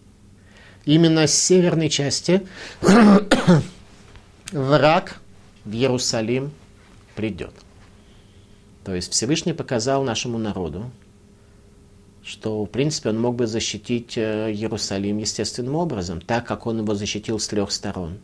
[0.85, 2.47] Именно с северной части
[4.53, 5.21] враг
[5.65, 6.53] в Иерусалим
[7.15, 7.53] придет.
[8.85, 10.91] То есть Всевышний показал нашему народу,
[12.25, 16.95] что, в принципе, он мог бы защитить э, Иерусалим естественным образом, так как он его
[16.95, 18.19] защитил с трех сторон.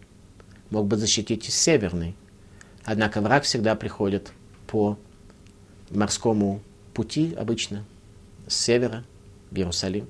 [0.71, 2.16] Мог бы защитить и с северной.
[2.85, 4.33] Однако враг всегда приходит
[4.67, 4.99] по
[5.91, 6.61] морскому
[6.95, 7.85] пути обычно,
[8.47, 9.05] с севера
[9.51, 10.09] в Иерусалим.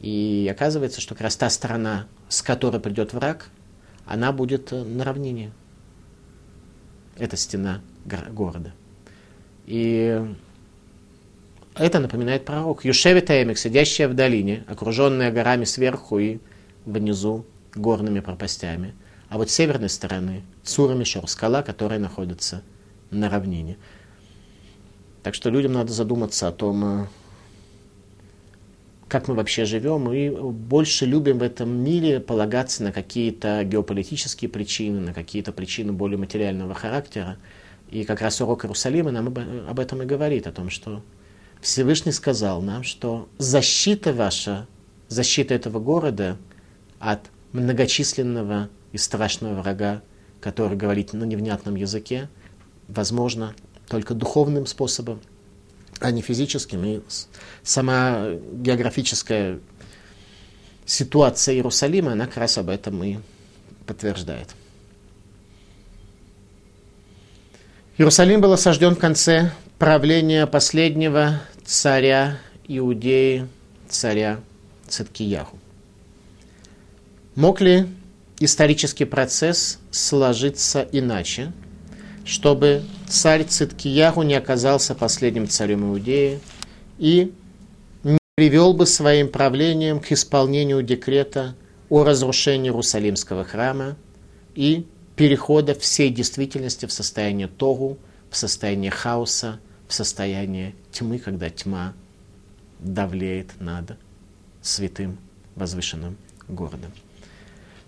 [0.00, 3.48] И оказывается, что как раз та сторона, с которой придет враг,
[4.06, 5.52] она будет э, на равнине.
[7.16, 8.72] Это стена города.
[9.66, 10.22] И
[11.74, 12.84] это напоминает пророк.
[12.84, 16.38] Юшевит Эмик, сидящая в долине, окруженная горами сверху и
[16.84, 18.94] внизу горными пропастями.
[19.28, 22.62] А вот с северной стороны Цура Мишор, скала, которая находится
[23.18, 23.76] на равнине.
[25.22, 27.06] Так что людям надо задуматься о том, э,
[29.08, 35.00] как мы вообще живем, и больше любим в этом мире полагаться на какие-то геополитические причины,
[35.00, 37.38] на какие-то причины более материального характера,
[37.90, 39.28] и как раз урок Иерусалима нам
[39.68, 41.02] об этом и говорит, о том, что
[41.60, 44.66] Всевышний сказал нам, что защита ваша,
[45.08, 46.36] защита этого города
[46.98, 47.20] от
[47.52, 50.02] многочисленного и страшного врага,
[50.40, 52.28] который говорит на невнятном языке,
[52.88, 53.54] возможно
[53.88, 55.20] только духовным способом,
[56.00, 56.84] а не физическим.
[56.84, 57.00] И
[57.62, 59.60] сама географическая
[60.86, 63.18] ситуация Иерусалима, она как раз об этом и
[63.86, 64.54] подтверждает.
[67.96, 73.48] Иерусалим был осажден в конце правления последнего царя Иудеи,
[73.88, 74.40] царя
[74.88, 75.58] Циткияху.
[77.36, 77.86] Мог ли
[78.40, 81.52] исторический процесс сложиться иначе,
[82.24, 86.40] чтобы царь Циткияху не оказался последним царем Иудеи
[86.98, 87.32] и
[88.02, 91.54] не привел бы своим правлением к исполнению декрета
[91.90, 93.96] о разрушении Иерусалимского храма
[94.54, 97.98] и перехода всей действительности в состояние Тогу,
[98.30, 101.92] в состояние хаоса, в состояние тьмы, когда тьма
[102.80, 103.96] давлеет над
[104.62, 105.18] святым
[105.56, 106.16] возвышенным
[106.48, 106.90] городом.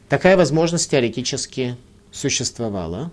[0.09, 1.77] Такая возможность теоретически
[2.13, 3.11] существовала,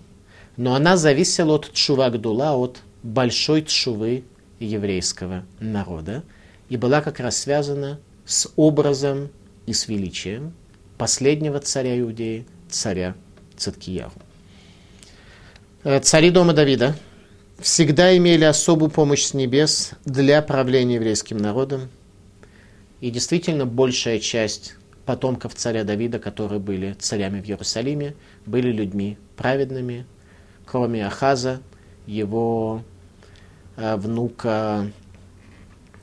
[0.57, 4.23] но она зависела от Тшува Гдула, от большой Тшувы
[4.59, 6.23] еврейского народа,
[6.69, 9.29] и была как раз связана с образом
[9.65, 10.53] и с величием
[10.97, 13.15] последнего царя Иудеи, царя
[13.57, 14.19] Циткияху.
[15.83, 16.95] Э, цари дома Давида
[17.59, 21.89] всегда имели особую помощь с небес для правления еврейским народом.
[23.01, 30.05] И действительно, большая часть потомков царя Давида, которые были царями в Иерусалиме, были людьми праведными,
[30.65, 31.61] кроме Ахаза,
[32.05, 32.83] его
[33.77, 34.91] э, внука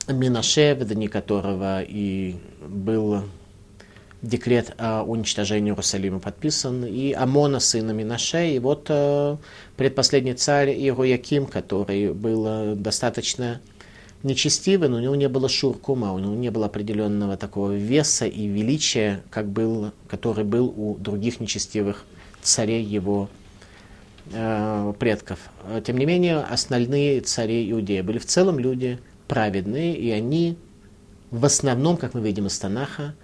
[0.09, 3.25] Минаше, в дни которого и был
[4.23, 9.37] декрет о уничтожении Иерусалима подписан, и Амона, сына Минаше, и вот э,
[9.77, 13.61] предпоследний царь Иерояким, который был э, достаточно
[14.23, 18.47] нечестивый, но у него не было шуркума, у него не было определенного такого веса и
[18.47, 22.05] величия, как был, который был у других нечестивых
[22.43, 23.31] царей его
[24.99, 25.39] предков.
[25.85, 30.57] Тем не менее, основные цари Иудеи были в целом люди праведные, и они
[31.31, 33.15] в основном, как мы видим из Танаха,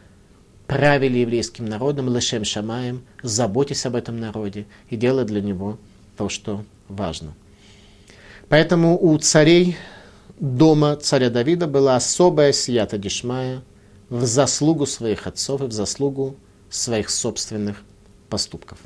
[0.67, 5.79] правили еврейским народом, лешем шамаем, заботясь об этом народе и делая для него
[6.17, 7.35] то, что важно.
[8.49, 9.77] Поэтому у царей
[10.39, 13.63] дома царя Давида была особая сията дишмая
[14.09, 16.37] в заслугу своих отцов и в заслугу
[16.71, 17.83] своих собственных
[18.29, 18.79] поступков.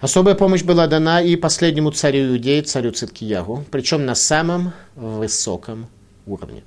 [0.00, 5.86] Особая помощь была дана и последнему царю Иудеи, царю Циткиягу, причем на самом высоком
[6.26, 6.62] уровне.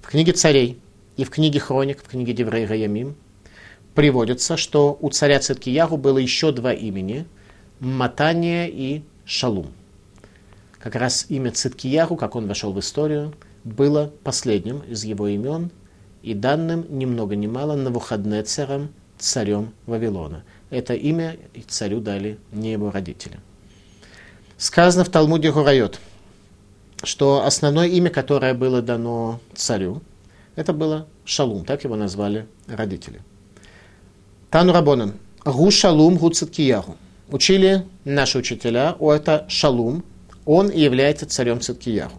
[0.00, 0.78] В книге царей–
[1.16, 3.14] и в книге Хроник, в книге Деврей Раямим,
[3.94, 7.26] приводится, что у царя Циткиягу было еще два имени–
[7.80, 9.72] Матания и Шалум.
[10.78, 15.70] Как раз имя Циткиягу, как он вошел в историю, было последним из его имен
[16.22, 20.44] и данным ни много ни мало Навуходнецером, царем Вавилона.
[20.72, 21.36] Это имя
[21.68, 23.38] царю дали не его родители.
[24.56, 26.00] Сказано в Талмуде Гурайот,
[27.02, 30.00] что основное имя, которое было дано царю–
[30.56, 33.20] это было шалум, так его назвали родители.
[34.50, 35.12] Тану Рабонан.
[35.44, 36.96] Гу шалум гу циткиягу.
[37.28, 40.02] Учили наши учителя, о это шалум,
[40.46, 42.16] он и является царем циткиягу.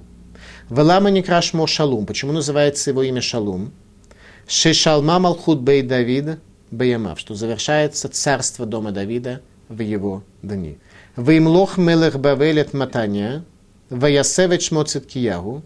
[0.69, 2.05] Велама не крашмо шалум.
[2.05, 3.71] Почему называется его имя шалум?
[4.47, 6.39] Шешалма малхут бей Давид
[6.73, 10.77] беямав, что завершается царство дома Давида в его дни.
[11.15, 13.43] Веймлох мелех бавелет матания,
[13.89, 15.63] ваясевет шмо циткиягу,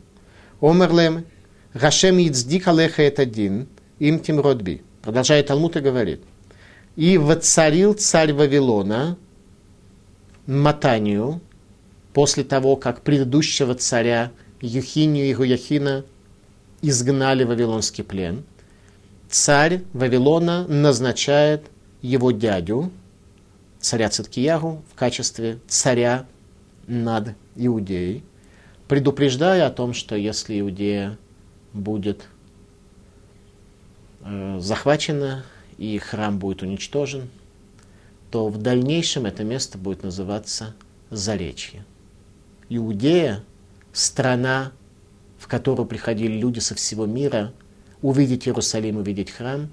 [0.62, 1.26] омерлем
[1.74, 3.68] Гашем Ицдик Алеха это один,
[4.00, 4.82] им тим родби.
[5.02, 6.22] Продолжает Талмуд и говорит.
[6.96, 9.18] И воцарил царь Вавилона
[10.48, 11.40] Матанию
[12.14, 16.04] после того, как предыдущего царя Юхинию и Гуяхина
[16.82, 18.44] изгнали в Вавилонский плен.
[19.30, 21.70] Царь Вавилона назначает
[22.02, 22.92] его дядю,
[23.80, 26.26] царя Циткиягу, в качестве царя
[26.88, 28.24] над Иудеей,
[28.88, 31.18] предупреждая о том, что если Иудея
[31.74, 32.28] будет
[34.22, 35.44] э, захвачено
[35.78, 37.30] и храм будет уничтожен,
[38.32, 40.74] то в дальнейшем это место будет называться
[41.10, 41.86] Заречье.
[42.70, 43.44] Иудея–
[43.94, 44.72] страна,
[45.38, 47.54] в которую приходили люди со всего мира,
[48.02, 49.70] увидеть Иерусалим, увидеть храм,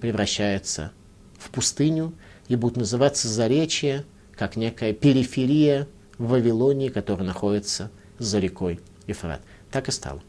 [0.00, 0.92] превращается
[1.38, 2.12] в пустыню
[2.48, 4.04] и будет называться Заречье,
[4.36, 5.86] как некая периферия
[6.18, 9.40] в Вавилонии, которая находится за рекой Ефрат.
[9.70, 10.22] Так и стало.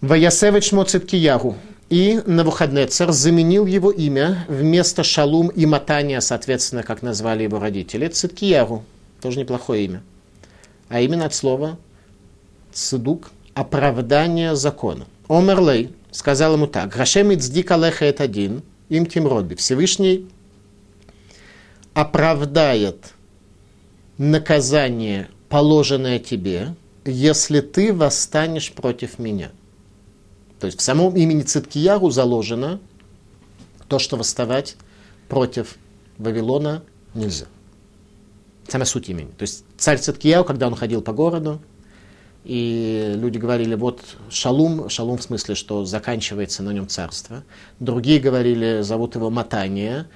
[0.00, 1.56] Ваясевич Моциткиягу.
[1.90, 8.84] И Навуходнецер заменил его имя вместо Шалум и Матания, соответственно, как назвали его родители, Циткиягу.
[9.20, 10.02] Тоже неплохое имя.
[10.88, 11.78] А именно от слова
[12.72, 15.06] цидук– оправдание закона.
[15.28, 16.92] Омерлей сказал ему так.
[16.92, 19.54] Грашем ицдик алеха это один, им тем родби.
[19.54, 20.28] Всевышний
[21.94, 23.14] оправдает
[24.18, 26.74] наказание, положенное тебе,
[27.04, 29.50] если ты восстанешь против меня–
[30.60, 32.80] то есть в самом имени Циткияру заложено
[33.88, 34.76] То, что восставать
[35.28, 35.76] против
[36.18, 36.84] Вавилона
[37.14, 37.46] нельзя.
[38.68, 39.30] Самая суть имени.
[39.38, 41.60] То есть царь Циткияу, когда он ходил по городу,
[42.44, 47.44] и люди говорили, вот шалум, шалум в смысле, что заканчивается на нем царство.
[47.80, 50.08] Другие говорили, зовут его Матания,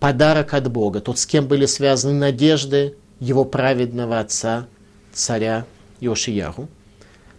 [0.00, 4.66] подарок от Бога, тот, с кем были связаны надежды его праведного отца,
[5.12, 5.66] царя
[6.00, 6.68] Йошиягу.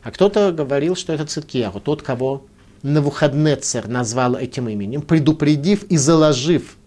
[0.03, 2.45] А кто-то говорил, что это Циткияху, тот, кого
[2.83, 6.77] Навуходнецер назвал этим именем, предупредив и заложив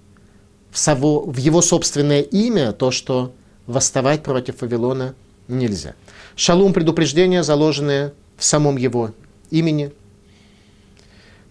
[0.71, 3.35] в, само, в его собственное имя то, что
[3.67, 5.15] восставать против Вавилона
[5.49, 5.95] нельзя.
[6.37, 9.13] Шалум– предупреждение, заложенное в самом его
[9.51, 9.93] имени.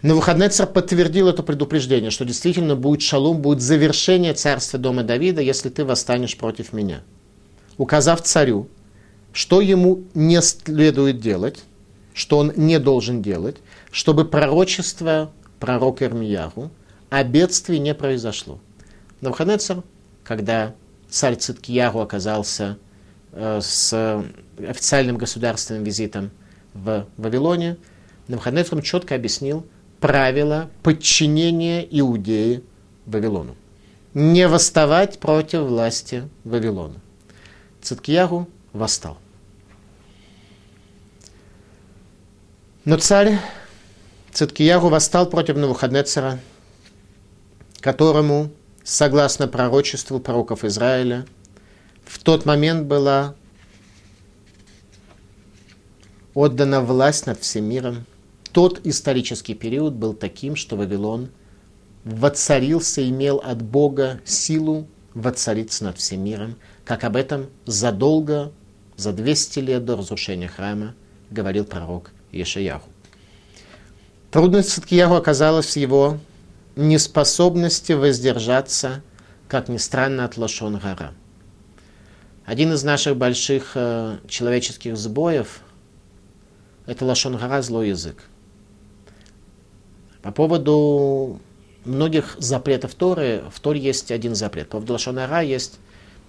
[0.01, 5.86] Навуходнецер подтвердил это предупреждение, что действительно будет шалум, будет завершение царства дома Давида, если ты
[5.86, 7.01] восстанешь против меня.
[7.77, 8.67] Указав царю,
[9.32, 11.63] что ему не следует делать,
[12.13, 13.57] что он не должен делать,
[13.91, 16.71] чтобы пророчество пророка Ирмияру
[17.09, 18.59] о бедствии не произошло.
[19.21, 19.84] Навуходнецер,
[20.23, 20.73] когда
[21.09, 22.77] царь Циткияру оказался
[23.34, 24.25] э, с
[24.66, 26.32] официальным государственным визитом
[26.74, 27.78] в Вавилоне,
[28.28, 29.66] Навуходнецер четко объяснил
[29.99, 32.64] правила подчинения Иудеи
[33.05, 33.55] Вавилону.
[34.14, 36.99] Не восставать против власти Вавилона.
[37.82, 39.18] Циткияру восстал.
[42.84, 43.39] Но царь
[44.32, 46.39] Циткияру восстал против Навуходнецера,
[47.80, 48.51] которому,
[48.84, 51.26] согласно пророчеству пророков Израиля,
[52.05, 53.36] в тот момент была
[56.34, 58.05] отдана власть над всем миром.
[58.51, 61.29] Тот исторический период был таким, что Вавилон
[62.03, 66.55] воцарился, имел от Бога силу воцариться над всем миром,
[66.86, 68.51] как об этом задолго,
[68.97, 70.93] за 200 лет до разрушения храма,
[71.29, 72.89] говорил пророк Ешаяху.
[74.32, 76.17] Трудность Циткияху оказалась в его
[76.75, 79.01] неспособности воздержаться,
[79.47, 81.13] как ни странно, от Лашон Гара.
[82.45, 85.61] Один из наших больших э, человеческих сбоев–
[86.86, 88.23] это Лашон Гара, злой язык.
[90.21, 91.39] По поводу
[91.86, 94.67] многих запретов Торы, в Торе есть один запрет.
[94.67, 95.79] По поводу Лашон Гара есть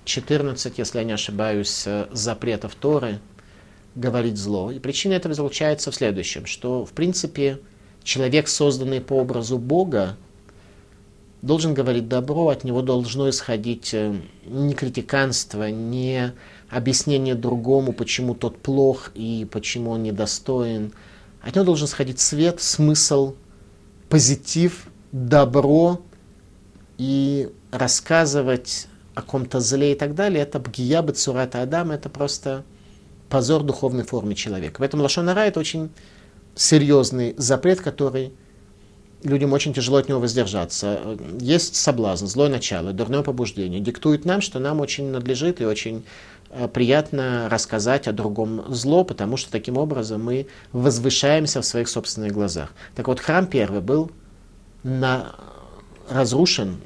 [0.05, 3.21] 14, если я не ошибаюсь, э, запретов Торы–
[3.95, 4.71] говорить зло.
[4.71, 7.61] И причина этого заключается в следующем, что, в принципе,
[8.03, 10.17] человек, созданный по образу Бога,
[11.43, 16.35] должен говорить добро, от него должно исходить э, не критиканство, не
[16.73, 20.93] объяснение другому, почему тот плох и почему он недостоин.
[21.43, 23.35] От него должен сходить свет, смысл,
[24.09, 26.01] позитив, добро
[26.97, 30.43] и рассказывать о ком-то зле и так далее.
[30.43, 32.65] Это бгия бацурата Адам, это просто
[33.29, 34.77] позор духовной форме человека.
[34.79, 35.91] Поэтому лошонара это очень
[36.55, 38.33] серьезный запрет, который
[39.25, 41.19] людям очень тяжело от него воздержаться.
[41.39, 43.81] Есть соблазн, злое начало, дурное побуждение.
[43.81, 46.05] Диктует нам, что нам очень надлежит и очень
[46.73, 52.73] приятно рассказать о другом зло, потому что таким образом мы возвышаемся в своих собственных глазах.
[52.95, 54.11] Так вот, храм первый был
[54.83, 55.35] на...
[56.09, 56.77] разрушен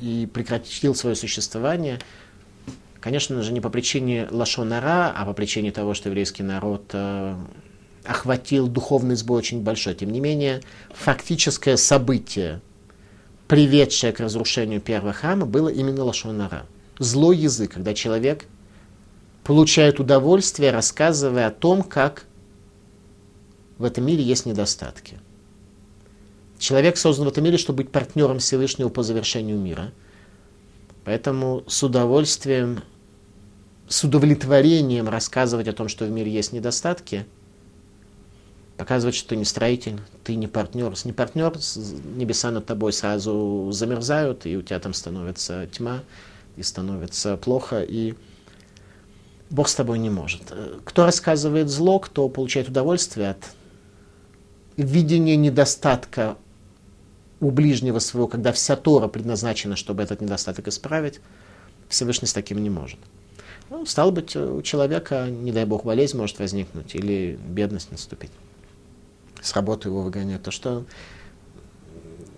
[0.00, 1.98] и прекратил свое существование–
[3.02, 7.34] Конечно же, не по причине лашонара, а по причине того, что еврейский народ э,
[8.04, 9.94] охватил духовный сбой очень большой.
[9.94, 10.60] Тем не менее,
[10.94, 12.60] фактическое событие,
[13.48, 16.64] приведшее к разрушению первого храма, было именно лашонара.
[17.00, 18.44] Злой язык, когда человек
[19.44, 22.26] получает удовольствие, рассказывая о том, как
[23.78, 25.18] в этом мире есть недостатки.
[26.58, 29.92] Человек создан в этом мире, чтобы быть партнером Всевышнего по завершению мира.
[31.04, 32.82] Поэтому с удовольствием
[33.92, 37.26] с удовлетворением рассказывать о том, что в мире есть недостатки,
[38.76, 40.96] показывать, что ты не строитель, ты не партнер.
[40.96, 41.52] С не партнер,
[42.16, 46.02] небеса над тобой сразу замерзают, и у тебя там становится тьма,
[46.56, 48.14] и становится плохо, и
[49.52, 50.52] Бог с тобой не может.
[50.84, 53.50] Кто рассказывает зло, кто получает удовольствие от
[54.78, 56.38] видения недостатка
[57.38, 61.20] у ближнего своего, когда вся Тора предназначена, чтобы этот недостаток исправить,
[61.90, 62.98] Всевышний с таким не может.
[63.68, 68.30] Ну, стало быть, у человека, не дай бог, болезнь может возникнуть или бедность наступить.
[69.42, 70.42] С работы его выгоняют.
[70.42, 70.86] То, что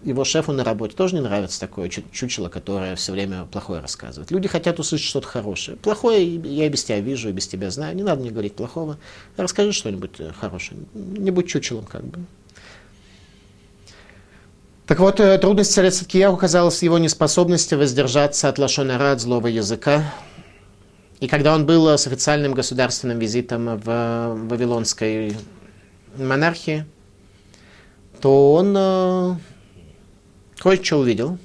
[0.05, 4.31] его шефу на работе тоже не нравится такое чучело, которое все время плохое рассказывает.
[4.31, 5.77] Люди хотят услышать что-то хорошее.
[5.77, 7.97] Плохое я и без тебя вижу, и без тебя знаю.
[7.97, 8.99] Не надо мне говорить плохого.
[9.37, 10.81] Расскажи что-нибудь э, хорошее.
[10.95, 12.21] Не будь чучелом, как бы.
[14.87, 19.47] Так вот, э, трудность царя Циткияху оказалась в его неспособности воздержаться от лошонара, от злого
[19.47, 20.05] языка,
[21.21, 25.35] и когда он был с официальным государственным визитом в Вавилонской
[26.19, 26.85] монархии,
[28.21, 29.35] то он, э,
[30.65, 31.39] кое-что увидел.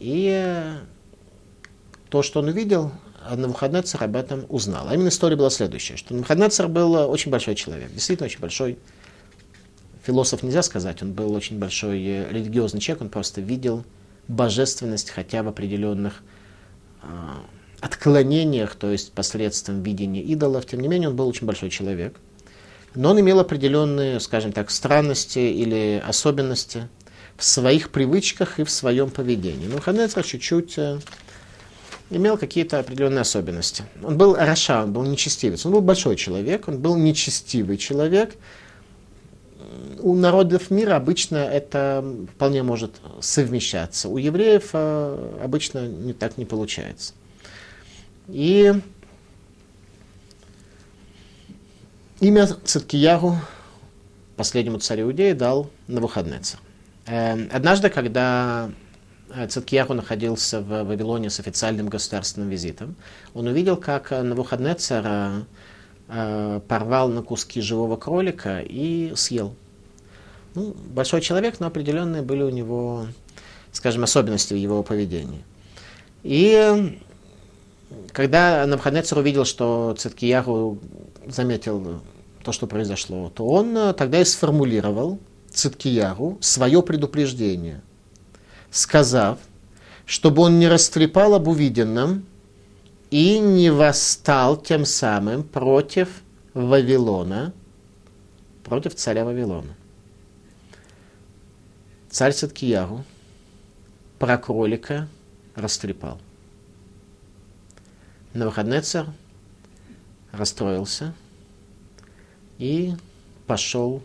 [0.00, 0.74] И
[2.10, 2.90] то, что он увидел,
[3.30, 4.88] Навуходнецер об этом узнал.
[4.88, 8.78] А именно история была следующая, что Навуходнецер был очень большой человек, действительно очень большой
[10.02, 13.84] философ нельзя сказать, он был очень большой э, религиозный человек, он просто видел
[14.28, 16.22] божественность, хотя в определенных
[17.02, 17.06] э,
[17.80, 20.66] отклонениях, то есть посредством видения идолов.
[20.66, 22.16] Тем не менее, он был очень большой человек.
[22.94, 26.88] Но он имел определенные, скажем так, странности или особенности
[27.36, 29.66] в своих привычках и в своем поведении.
[29.66, 31.00] Но Ханецер чуть-чуть э,
[32.10, 33.84] имел какие-то определенные особенности.
[34.02, 35.66] Он был раша, он был нечестивец.
[35.66, 38.34] Он был большой человек, он был нечестивый человек,
[40.04, 42.04] у народов мира обычно это
[42.34, 44.08] вполне может совмещаться.
[44.08, 47.14] У евреев э, обычно не так не получается.
[48.28, 48.74] И
[52.20, 53.38] имя Циткиягу,
[54.36, 56.58] последнему царю Иудеи, дал Навуходнецер.
[56.58, 56.63] Э,
[57.06, 58.70] однажды, когда
[59.48, 62.94] Циткиягу находился в Вавилоне с официальным государственным визитом,
[63.34, 65.44] он увидел, как Навуходнецер
[66.08, 69.54] э, порвал на куски живого кролика и съел.
[70.54, 73.06] Ну, большой человек, но определенные были у него,
[73.72, 75.42] скажем, особенности в его поведении.
[76.22, 76.96] И
[78.12, 80.78] когда Навходнецер увидел, что Циткияру
[81.26, 82.00] заметил
[82.44, 85.18] то, что произошло, то он тогда и сформулировал
[85.54, 87.80] Циткияру свое предупреждение,
[88.70, 89.38] сказав,
[90.04, 92.26] чтобы он не растрепал об увиденном
[93.10, 96.08] и не восстал тем самым против
[96.54, 97.52] Вавилона,
[98.64, 99.74] против царя Вавилона
[102.14, 103.04] царь Садкиягу
[104.20, 105.08] про кролика
[105.56, 106.20] растрепал.
[108.34, 109.06] Навуходнецер
[110.30, 111.12] расстроился
[112.58, 112.94] и
[113.48, 114.00] пошел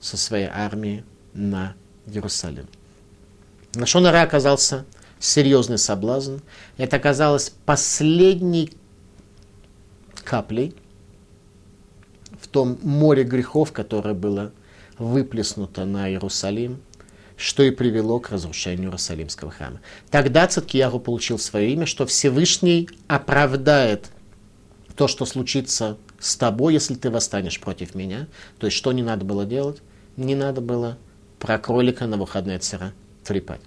[0.00, 1.74] со своей армией на
[2.06, 2.66] Иерусалим.
[3.74, 4.84] На Шонара оказался
[5.18, 6.38] серьезный соблазн.
[6.76, 8.72] Это оказалось последней
[10.24, 10.74] каплей
[12.40, 14.52] в том море грехов, которое было
[14.98, 16.80] выплеснуто на Иерусалим
[17.38, 19.80] что и привело к разрушению Иерусалимского храма.
[20.10, 24.10] Тогда Циткияру получил свое имя, что Всевышний оправдает
[24.96, 28.26] то, что случится с тобой, если ты восстанешь против меня.
[28.58, 29.80] То есть, что не надо было делать?
[30.18, 30.98] Не надо было
[31.38, 32.92] про кролика на выходные цара
[33.22, 33.60] трепать.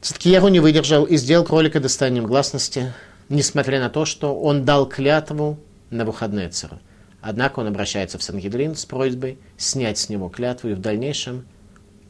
[0.00, 2.94] Циткияру не выдержал и сделал кролика достоянием гласности,
[3.28, 5.58] несмотря на то, что он дал клятву
[5.90, 6.80] на выходные цара.
[7.20, 11.44] Однако он обращается в Сангидрин с просьбой снять с него клятву и в дальнейшем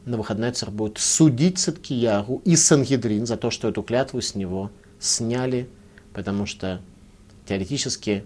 [0.05, 4.71] на выходной царь будет судить Циткиягу и Сангидрин за то, что эту клятву с него
[5.01, 5.67] сняли,
[6.13, 6.79] потому что
[7.45, 8.23] теоретически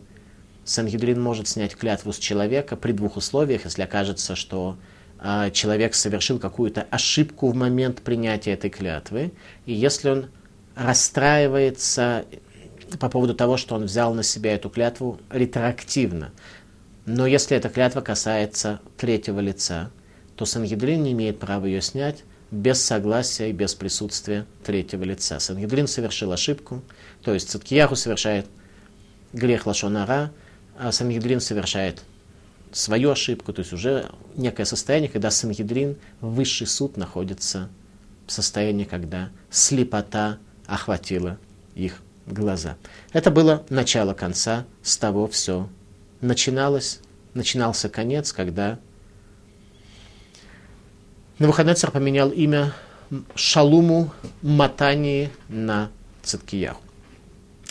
[0.70, 4.78] Сангидрин может снять клятву с человека при двух условиях, если окажется, что
[5.20, 9.32] э, человек совершил какую-то ошибку в момент принятия этой клятвы,
[9.66, 10.26] и если он
[10.76, 12.26] расстраивается
[13.00, 16.32] по поводу того, что он взял на себя эту клятву ретроактивно.
[17.08, 19.90] Но если эта клятва касается третьего лица,
[20.36, 25.40] то Сангидрин не имеет права ее снять без согласия и без присутствия третьего лица.
[25.40, 26.84] Сангидрин совершил ошибку,
[27.24, 28.46] то есть Циткияху совершает
[29.34, 30.32] грех Лашонара,
[30.80, 32.02] а Сангидрин совершает
[32.72, 37.70] свою ошибку, то есть уже некое состояние, когда Сангидрин, высший суд, находится
[38.26, 41.38] в состоянии, когда слепота охватила
[41.76, 42.78] их глаза.
[43.12, 45.68] Это было начало конца, с того все
[46.22, 47.02] начиналось,
[47.34, 48.80] начинался конец, когда
[51.40, 52.74] Навуходоносор поменял имя
[53.36, 55.92] Шалуму Матании на
[56.24, 56.82] Циткияху.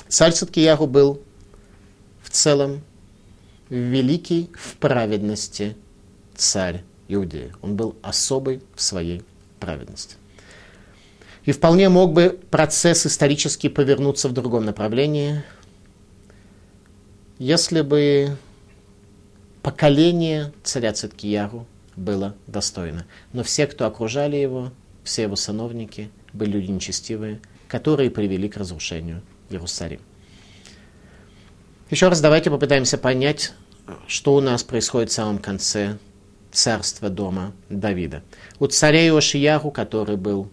[0.08, 1.22] Царь Циткияху был
[2.22, 2.82] в целом
[3.70, 5.76] великий в праведности
[6.34, 7.52] царь Иудеи.
[7.62, 9.22] Он был особый в своей
[9.60, 10.16] праведности.
[11.44, 15.42] И вполне мог бы процесс исторически повернуться в другом направлении,
[17.38, 18.36] если бы
[19.62, 21.66] поколение царя Циткияру
[21.96, 23.06] было достойно.
[23.32, 24.72] Но все, кто окружали его,
[25.04, 30.02] все его сановники, были люди нечестивые, которые привели к разрушению Иерусалима.
[31.90, 33.54] Еще раз давайте попытаемся понять,
[34.06, 35.96] что у нас происходит в самом конце
[36.52, 38.22] царства дома Давида.
[38.58, 40.50] У царя Иошияху, который был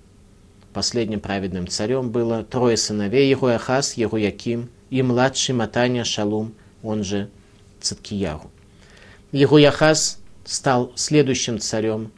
[0.71, 7.29] последним праведным царем, было трое сыновей, Егуяхас, Егуяким и младший Матания Шалум, он же
[7.81, 8.49] Циткияху.
[9.33, 12.13] Егуяхас стал следующим царем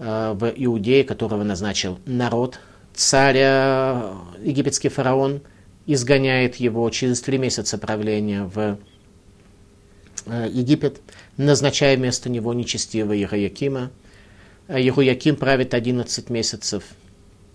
[0.00, 2.58] э, в Иудее, которого назначил народ.
[2.94, 4.12] Царь, э,
[4.42, 5.40] египетский фараон,
[5.86, 8.78] изгоняет его через три месяца правления в
[10.26, 11.00] э, Египет,
[11.36, 13.90] назначая вместо него нечестивого Иероякима.
[14.68, 16.84] Егуяким правит 11 месяцев,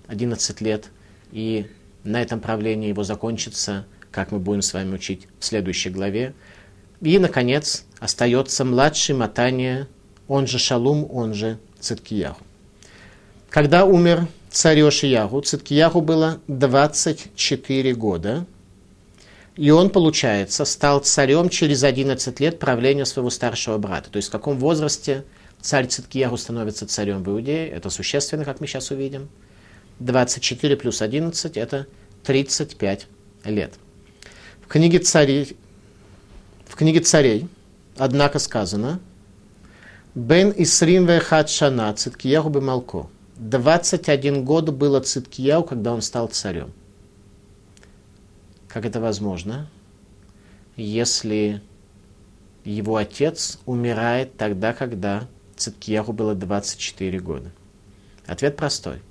[0.07, 0.89] 11 лет,
[1.31, 1.65] и
[2.03, 6.33] на этом правлении его закончится, как мы будем с вами учить в следующей главе.
[7.01, 9.87] И, наконец, остается младший Матания,
[10.27, 12.43] он же Шалум, он же Циткияху.
[13.49, 18.45] Когда умер царь Ошиягу, Циткияху было 24 года,
[19.55, 24.09] и он, получается, стал царем через 11 лет правления своего старшего брата.
[24.09, 25.25] То есть в каком возрасте
[25.61, 29.27] царь Циткияху становится царем в Иудее, это существенно, как мы сейчас увидим.
[29.99, 31.87] 24 плюс 11– это
[32.23, 33.07] 35
[33.45, 33.73] лет.
[34.61, 35.57] В книге царей,
[36.65, 37.47] в книге царей
[37.97, 38.99] однако, сказано
[40.15, 43.07] «Бен Исрим Вехат Шана Циткияху Бемалко».
[43.39, 46.73] 21 год было Циткияу, когда он стал царем.
[48.67, 49.69] Как это возможно?
[50.75, 51.61] Если
[52.65, 57.51] его отец умирает тогда, когда Циткияху было 24 года.
[58.27, 59.01] Ответ простой.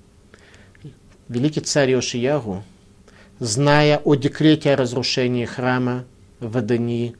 [1.28, 2.62] Великий царь Йошиягу,
[3.38, 6.04] зная о декрете о разрушении храма
[6.40, 7.16] в Адонии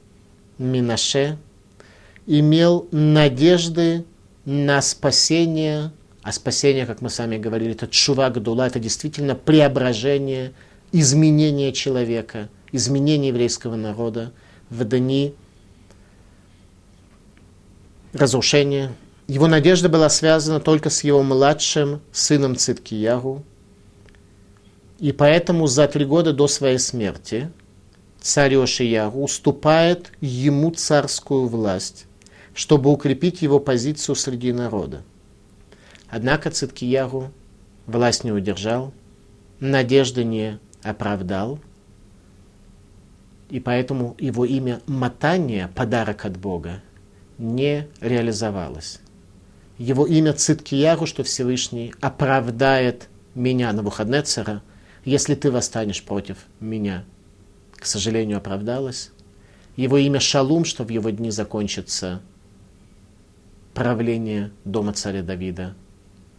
[0.59, 1.39] Минаше,
[2.27, 4.05] имел надежды
[4.45, 5.91] на спасение,
[6.29, 10.53] а спасение, как мы сами говорили, это чува гдула, это действительно преображение,
[10.93, 14.35] изменение человека, изменение еврейского народа
[14.69, 15.35] в дни
[18.13, 18.93] разрушения.
[19.27, 23.43] Его надежда была связана только с его младшим сыном Циткиягу,
[24.99, 27.51] и поэтому за три года до своей смерти
[28.21, 32.05] царь Ошиягу уступает ему царскую власть,
[32.53, 35.03] чтобы укрепить его позицию среди народа.
[36.11, 37.31] Однако Циткиягу
[37.87, 38.95] власть не удержал,
[39.61, 41.59] надежды не оправдал,
[43.51, 46.83] и поэтому его имя Матания, подарок от Бога,
[47.37, 49.01] не реализовалось.
[49.77, 54.63] Его имя Циткиягу, что Всевышний оправдает меня, на Навуходнецера,
[55.05, 57.05] если ты восстанешь против меня,
[57.73, 59.13] к сожалению, оправдалось.
[59.77, 62.21] Его имя Шалум, что в его дни закончится
[63.73, 65.77] правление дома царя Давида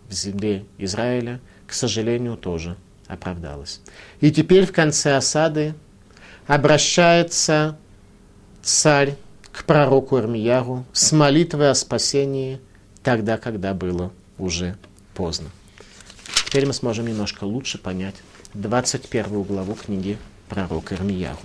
[0.10, 2.76] в земле Израиля, к сожалению, тоже
[3.08, 3.82] оправдалось.
[4.22, 5.76] И теперь в конце осады
[6.48, 7.78] обращается
[8.62, 9.16] царь
[9.52, 12.60] к пророку Ирмияру с молитвой о спасении
[13.04, 14.78] тогда, когда было уже
[15.14, 15.50] поздно.
[16.48, 18.16] Теперь мы сможем немножко лучше понять
[18.54, 21.38] 21 главу книги пророка Ирмияру.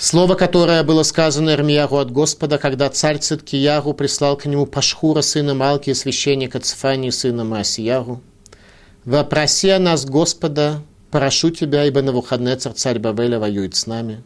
[0.00, 5.52] Слово, которое было сказано Ирмияру от Господа, когда царь Циткияру прислал к нему Пашхура, сына
[5.52, 8.22] Малки, и священника Цфани, сына Маасияру.
[9.04, 14.22] «Вопроси о нас, Господа, прошу тебя, ибо на выходные царь Бавеля воюет с нами.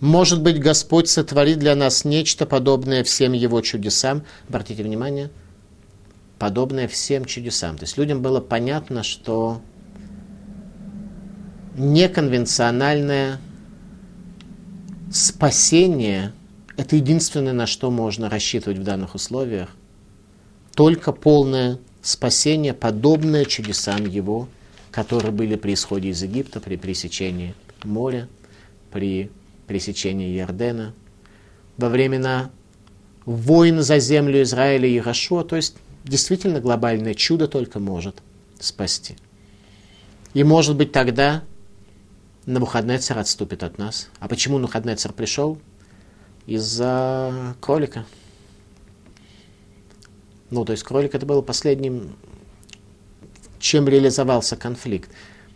[0.00, 4.24] Может быть, Господь сотворит для нас нечто подобное всем его чудесам».
[4.48, 5.30] Обратите внимание,
[6.40, 7.76] подобное всем чудесам.
[7.78, 9.60] То есть людям было понятно, что
[11.76, 13.38] неконвенциональное
[15.14, 16.32] спасение–
[16.76, 19.70] это единственное, на что можно рассчитывать в данных условиях.
[20.74, 24.48] Только полное спасение, подобное чудесам его,
[24.90, 27.54] которые были при исходе из Египта, при пересечении
[27.84, 28.28] моря,
[28.90, 29.30] при
[29.68, 30.94] пересечении Ярдена,
[31.76, 32.50] во времена
[33.24, 38.16] войн за землю Израиля и Ирашуа, то есть действительно глобальное чудо только может
[38.58, 39.16] спасти.
[40.34, 41.44] И может быть тогда
[42.46, 44.08] Навуходнецер отступит от нас.
[44.20, 45.58] А почему Навуходнецер пришел?
[46.46, 48.04] Из-за кролика.
[50.50, 52.16] Ну, то есть кролик это было последним,
[53.58, 55.10] чем реализовался конфликт.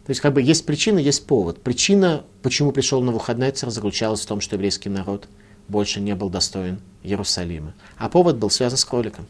[0.07, 1.63] То есть, как бы есть причина, есть повод.
[1.63, 5.29] Причина, почему пришел Навуходнецер, заключалась в том, что еврейский народ
[5.69, 7.75] больше не был достоин Иерусалима.
[7.99, 9.27] А повод был связан с кроликом.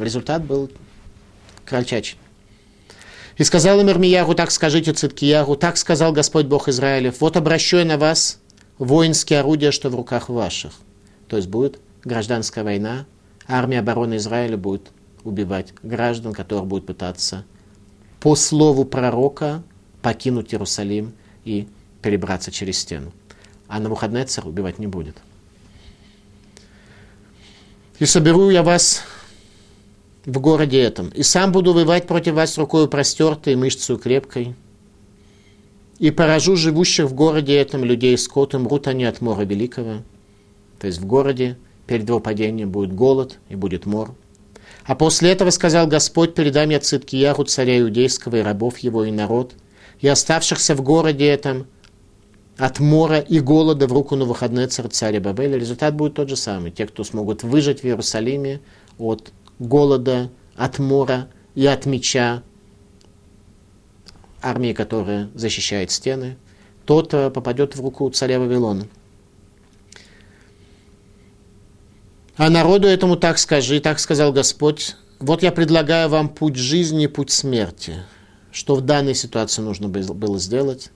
[0.00, 0.70] Результат был
[1.64, 2.16] крольчачий.
[3.36, 7.98] И сказал им Ирмияру, так скажите Циткияру, так сказал Господь Бог Израилев, вот обращаю на
[7.98, 8.38] вас
[8.78, 10.72] воинские орудия, что в руках ваших.
[11.28, 13.06] То есть будет гражданская война,
[13.48, 14.92] армия обороны Израиля будет
[15.24, 17.44] убивать граждан, которые будут пытаться
[18.20, 19.62] по слову пророка
[20.00, 21.12] покинуть Иерусалим
[21.44, 21.68] и
[22.02, 23.12] перебраться через стену.
[23.68, 25.16] А на выходные царь убивать не будет.
[27.98, 29.02] И соберу я вас
[30.26, 31.08] в городе этом.
[31.10, 34.54] И сам буду воевать против вас рукой простертой, мышцей крепкой.
[35.98, 40.02] И поражу живущих в городе этом людей скот, и мрут они от мора великого.
[40.80, 41.56] То есть в городе
[41.86, 44.14] перед его падением будет голод и будет мор.
[44.84, 49.54] А после этого сказал Господь, передам я Циткияру, царя иудейского, и рабов его, и народ,
[50.00, 51.66] и оставшихся в городе этом
[52.58, 55.58] от мора и голода в руку на выходные царя Бабеля.
[55.58, 56.70] Результат будет тот же самый.
[56.70, 58.60] Те, кто смогут выжить в Иерусалиме
[58.98, 62.42] от голода, от мора и от меча
[64.42, 66.36] армии, которая защищает стены,
[66.84, 68.86] тот э, попадет в руку царя Вавилона.
[72.36, 77.30] А народу этому так скажи, так сказал Господь, вот я предлагаю вам путь жизни путь
[77.30, 78.02] смерти.
[78.50, 80.90] Что в данной ситуации нужно было сделать?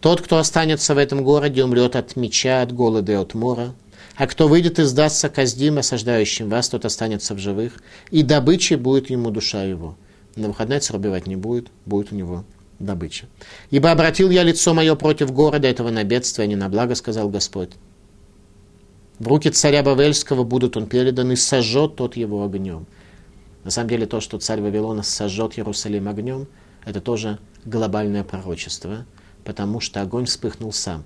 [0.00, 3.74] Тот, кто останется в этом городе, умрет от меча, от голода и от мора.
[4.16, 9.10] А кто выйдет и сдастся каздим, осаждающим вас, тот останется в живых, и добычей будет
[9.10, 9.96] ему душа его.
[10.36, 12.44] На выходные убивать не будет, будет у него
[12.78, 13.26] добыча.
[13.70, 17.28] Ибо обратил я лицо мое против города этого на бедствие, а не на благо, сказал
[17.28, 17.70] Господь.
[19.18, 22.86] В руки царя Бавельского будут он передан, и сожжет тот его огнем.
[23.64, 26.48] На самом деле то, что царь Вавилона сожжет Иерусалим огнем,
[26.84, 29.06] это тоже глобальное пророчество,
[29.44, 31.04] потому что огонь вспыхнул сам.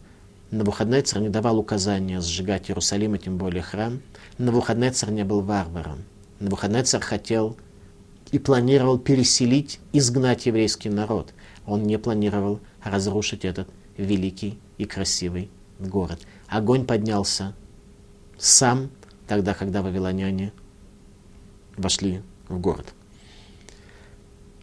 [0.51, 4.01] Навуходнецар не давал указания сжигать Иерусалим, и тем более храм.
[4.39, 6.05] Навуходнецар не был варваром.
[6.39, 7.57] Навуходнецар хотел
[8.31, 11.33] и планировал переселить, изгнать еврейский народ.
[11.67, 16.21] Он не планировал разрушить этот великий и красивый город.
[16.49, 17.55] Огонь поднялся
[18.39, 18.91] сам
[19.27, 20.53] тогда, когда вавилоняне
[21.77, 22.87] вошли в город.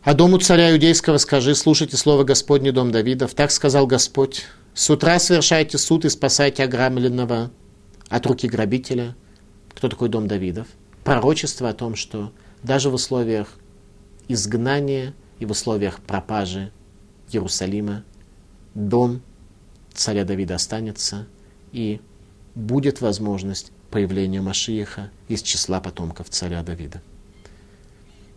[0.03, 3.33] А дому царя иудейского скажи, слушайте слово Господне, дом Давидов.
[3.33, 4.45] Так сказал Господь.
[4.73, 7.51] С утра совершайте суд и спасайте ограбленного
[8.09, 9.15] от руки грабителя.
[9.75, 10.67] Кто такой дом Давидов?
[11.03, 12.31] Пророчество о том, что
[12.63, 13.55] даже в условиях
[14.27, 16.71] изгнания и в условиях пропажи
[17.31, 18.03] Иерусалима
[18.73, 19.21] дом
[19.93, 21.27] царя Давида останется
[21.71, 22.01] и
[22.55, 27.01] будет возможность появления Машииха из числа потомков царя Давида.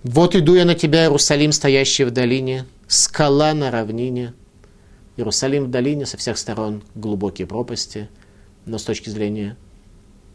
[0.02, 4.34] Вот иду я на тебя, Иерусалим, стоящий в долине, скала на равнине.
[5.16, 8.08] Иерусалим в долине, со всех сторон глубокие пропасти,
[8.64, 9.56] но с точки зрения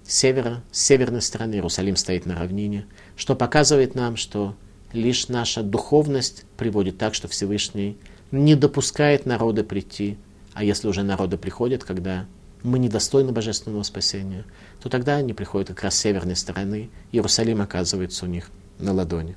[0.05, 4.55] севера, с северной стороны Иерусалим стоит на равнине, что показывает нам, что
[4.93, 7.97] лишь наша духовность приводит так, что Всевышний
[8.31, 10.17] не допускает народа прийти,
[10.53, 12.25] а если уже народы приходят, когда
[12.63, 14.45] мы недостойны божественного спасения,
[14.81, 19.35] то тогда они приходят как раз с северной стороны, Иерусалим оказывается у них на ладони.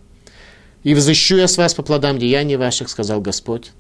[0.83, 3.73] «И взыщу я с вас по плодам деяний ваших»,— сказал Господь,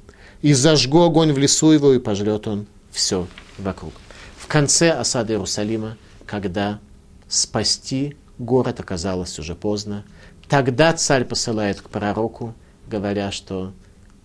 [0.45, 3.27] «и зажгу огонь в лесу его, и пожрет он все
[3.57, 3.95] вокруг».
[4.37, 6.81] В конце осады Иерусалима, когда
[7.29, 10.05] спасти город оказалось уже поздно,
[10.47, 12.55] тогда царь посылает к пророку,
[12.87, 13.73] говоря, что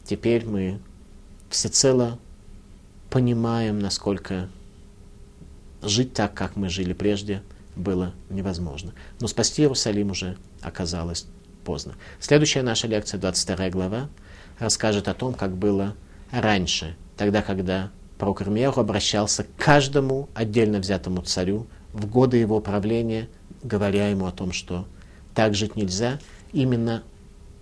[0.03, 0.81] теперь мы
[1.49, 2.19] всецело
[3.09, 4.49] понимаем, насколько
[5.81, 7.43] жить так, как мы жили прежде,
[7.77, 8.93] было невозможно.
[9.21, 11.27] Но спасти Иерусалим уже оказалось
[11.63, 11.93] поздно.
[12.19, 14.09] Следующая наша лекция, 22 глава,
[14.59, 15.95] расскажет о том, как было
[16.31, 23.29] раньше, тогда, когда пророк Ирмияху обращался к каждому отдельно взятому царю в годы его правления,
[23.63, 24.85] говоря ему о том, что
[25.33, 26.19] так жить нельзя,
[26.51, 27.03] именно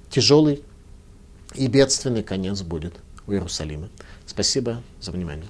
[0.10, 0.64] тяжелый
[1.56, 2.96] и бедственный конец будет
[3.28, 3.90] у Иерусалима.
[4.26, 5.48] Спасибо за внимание.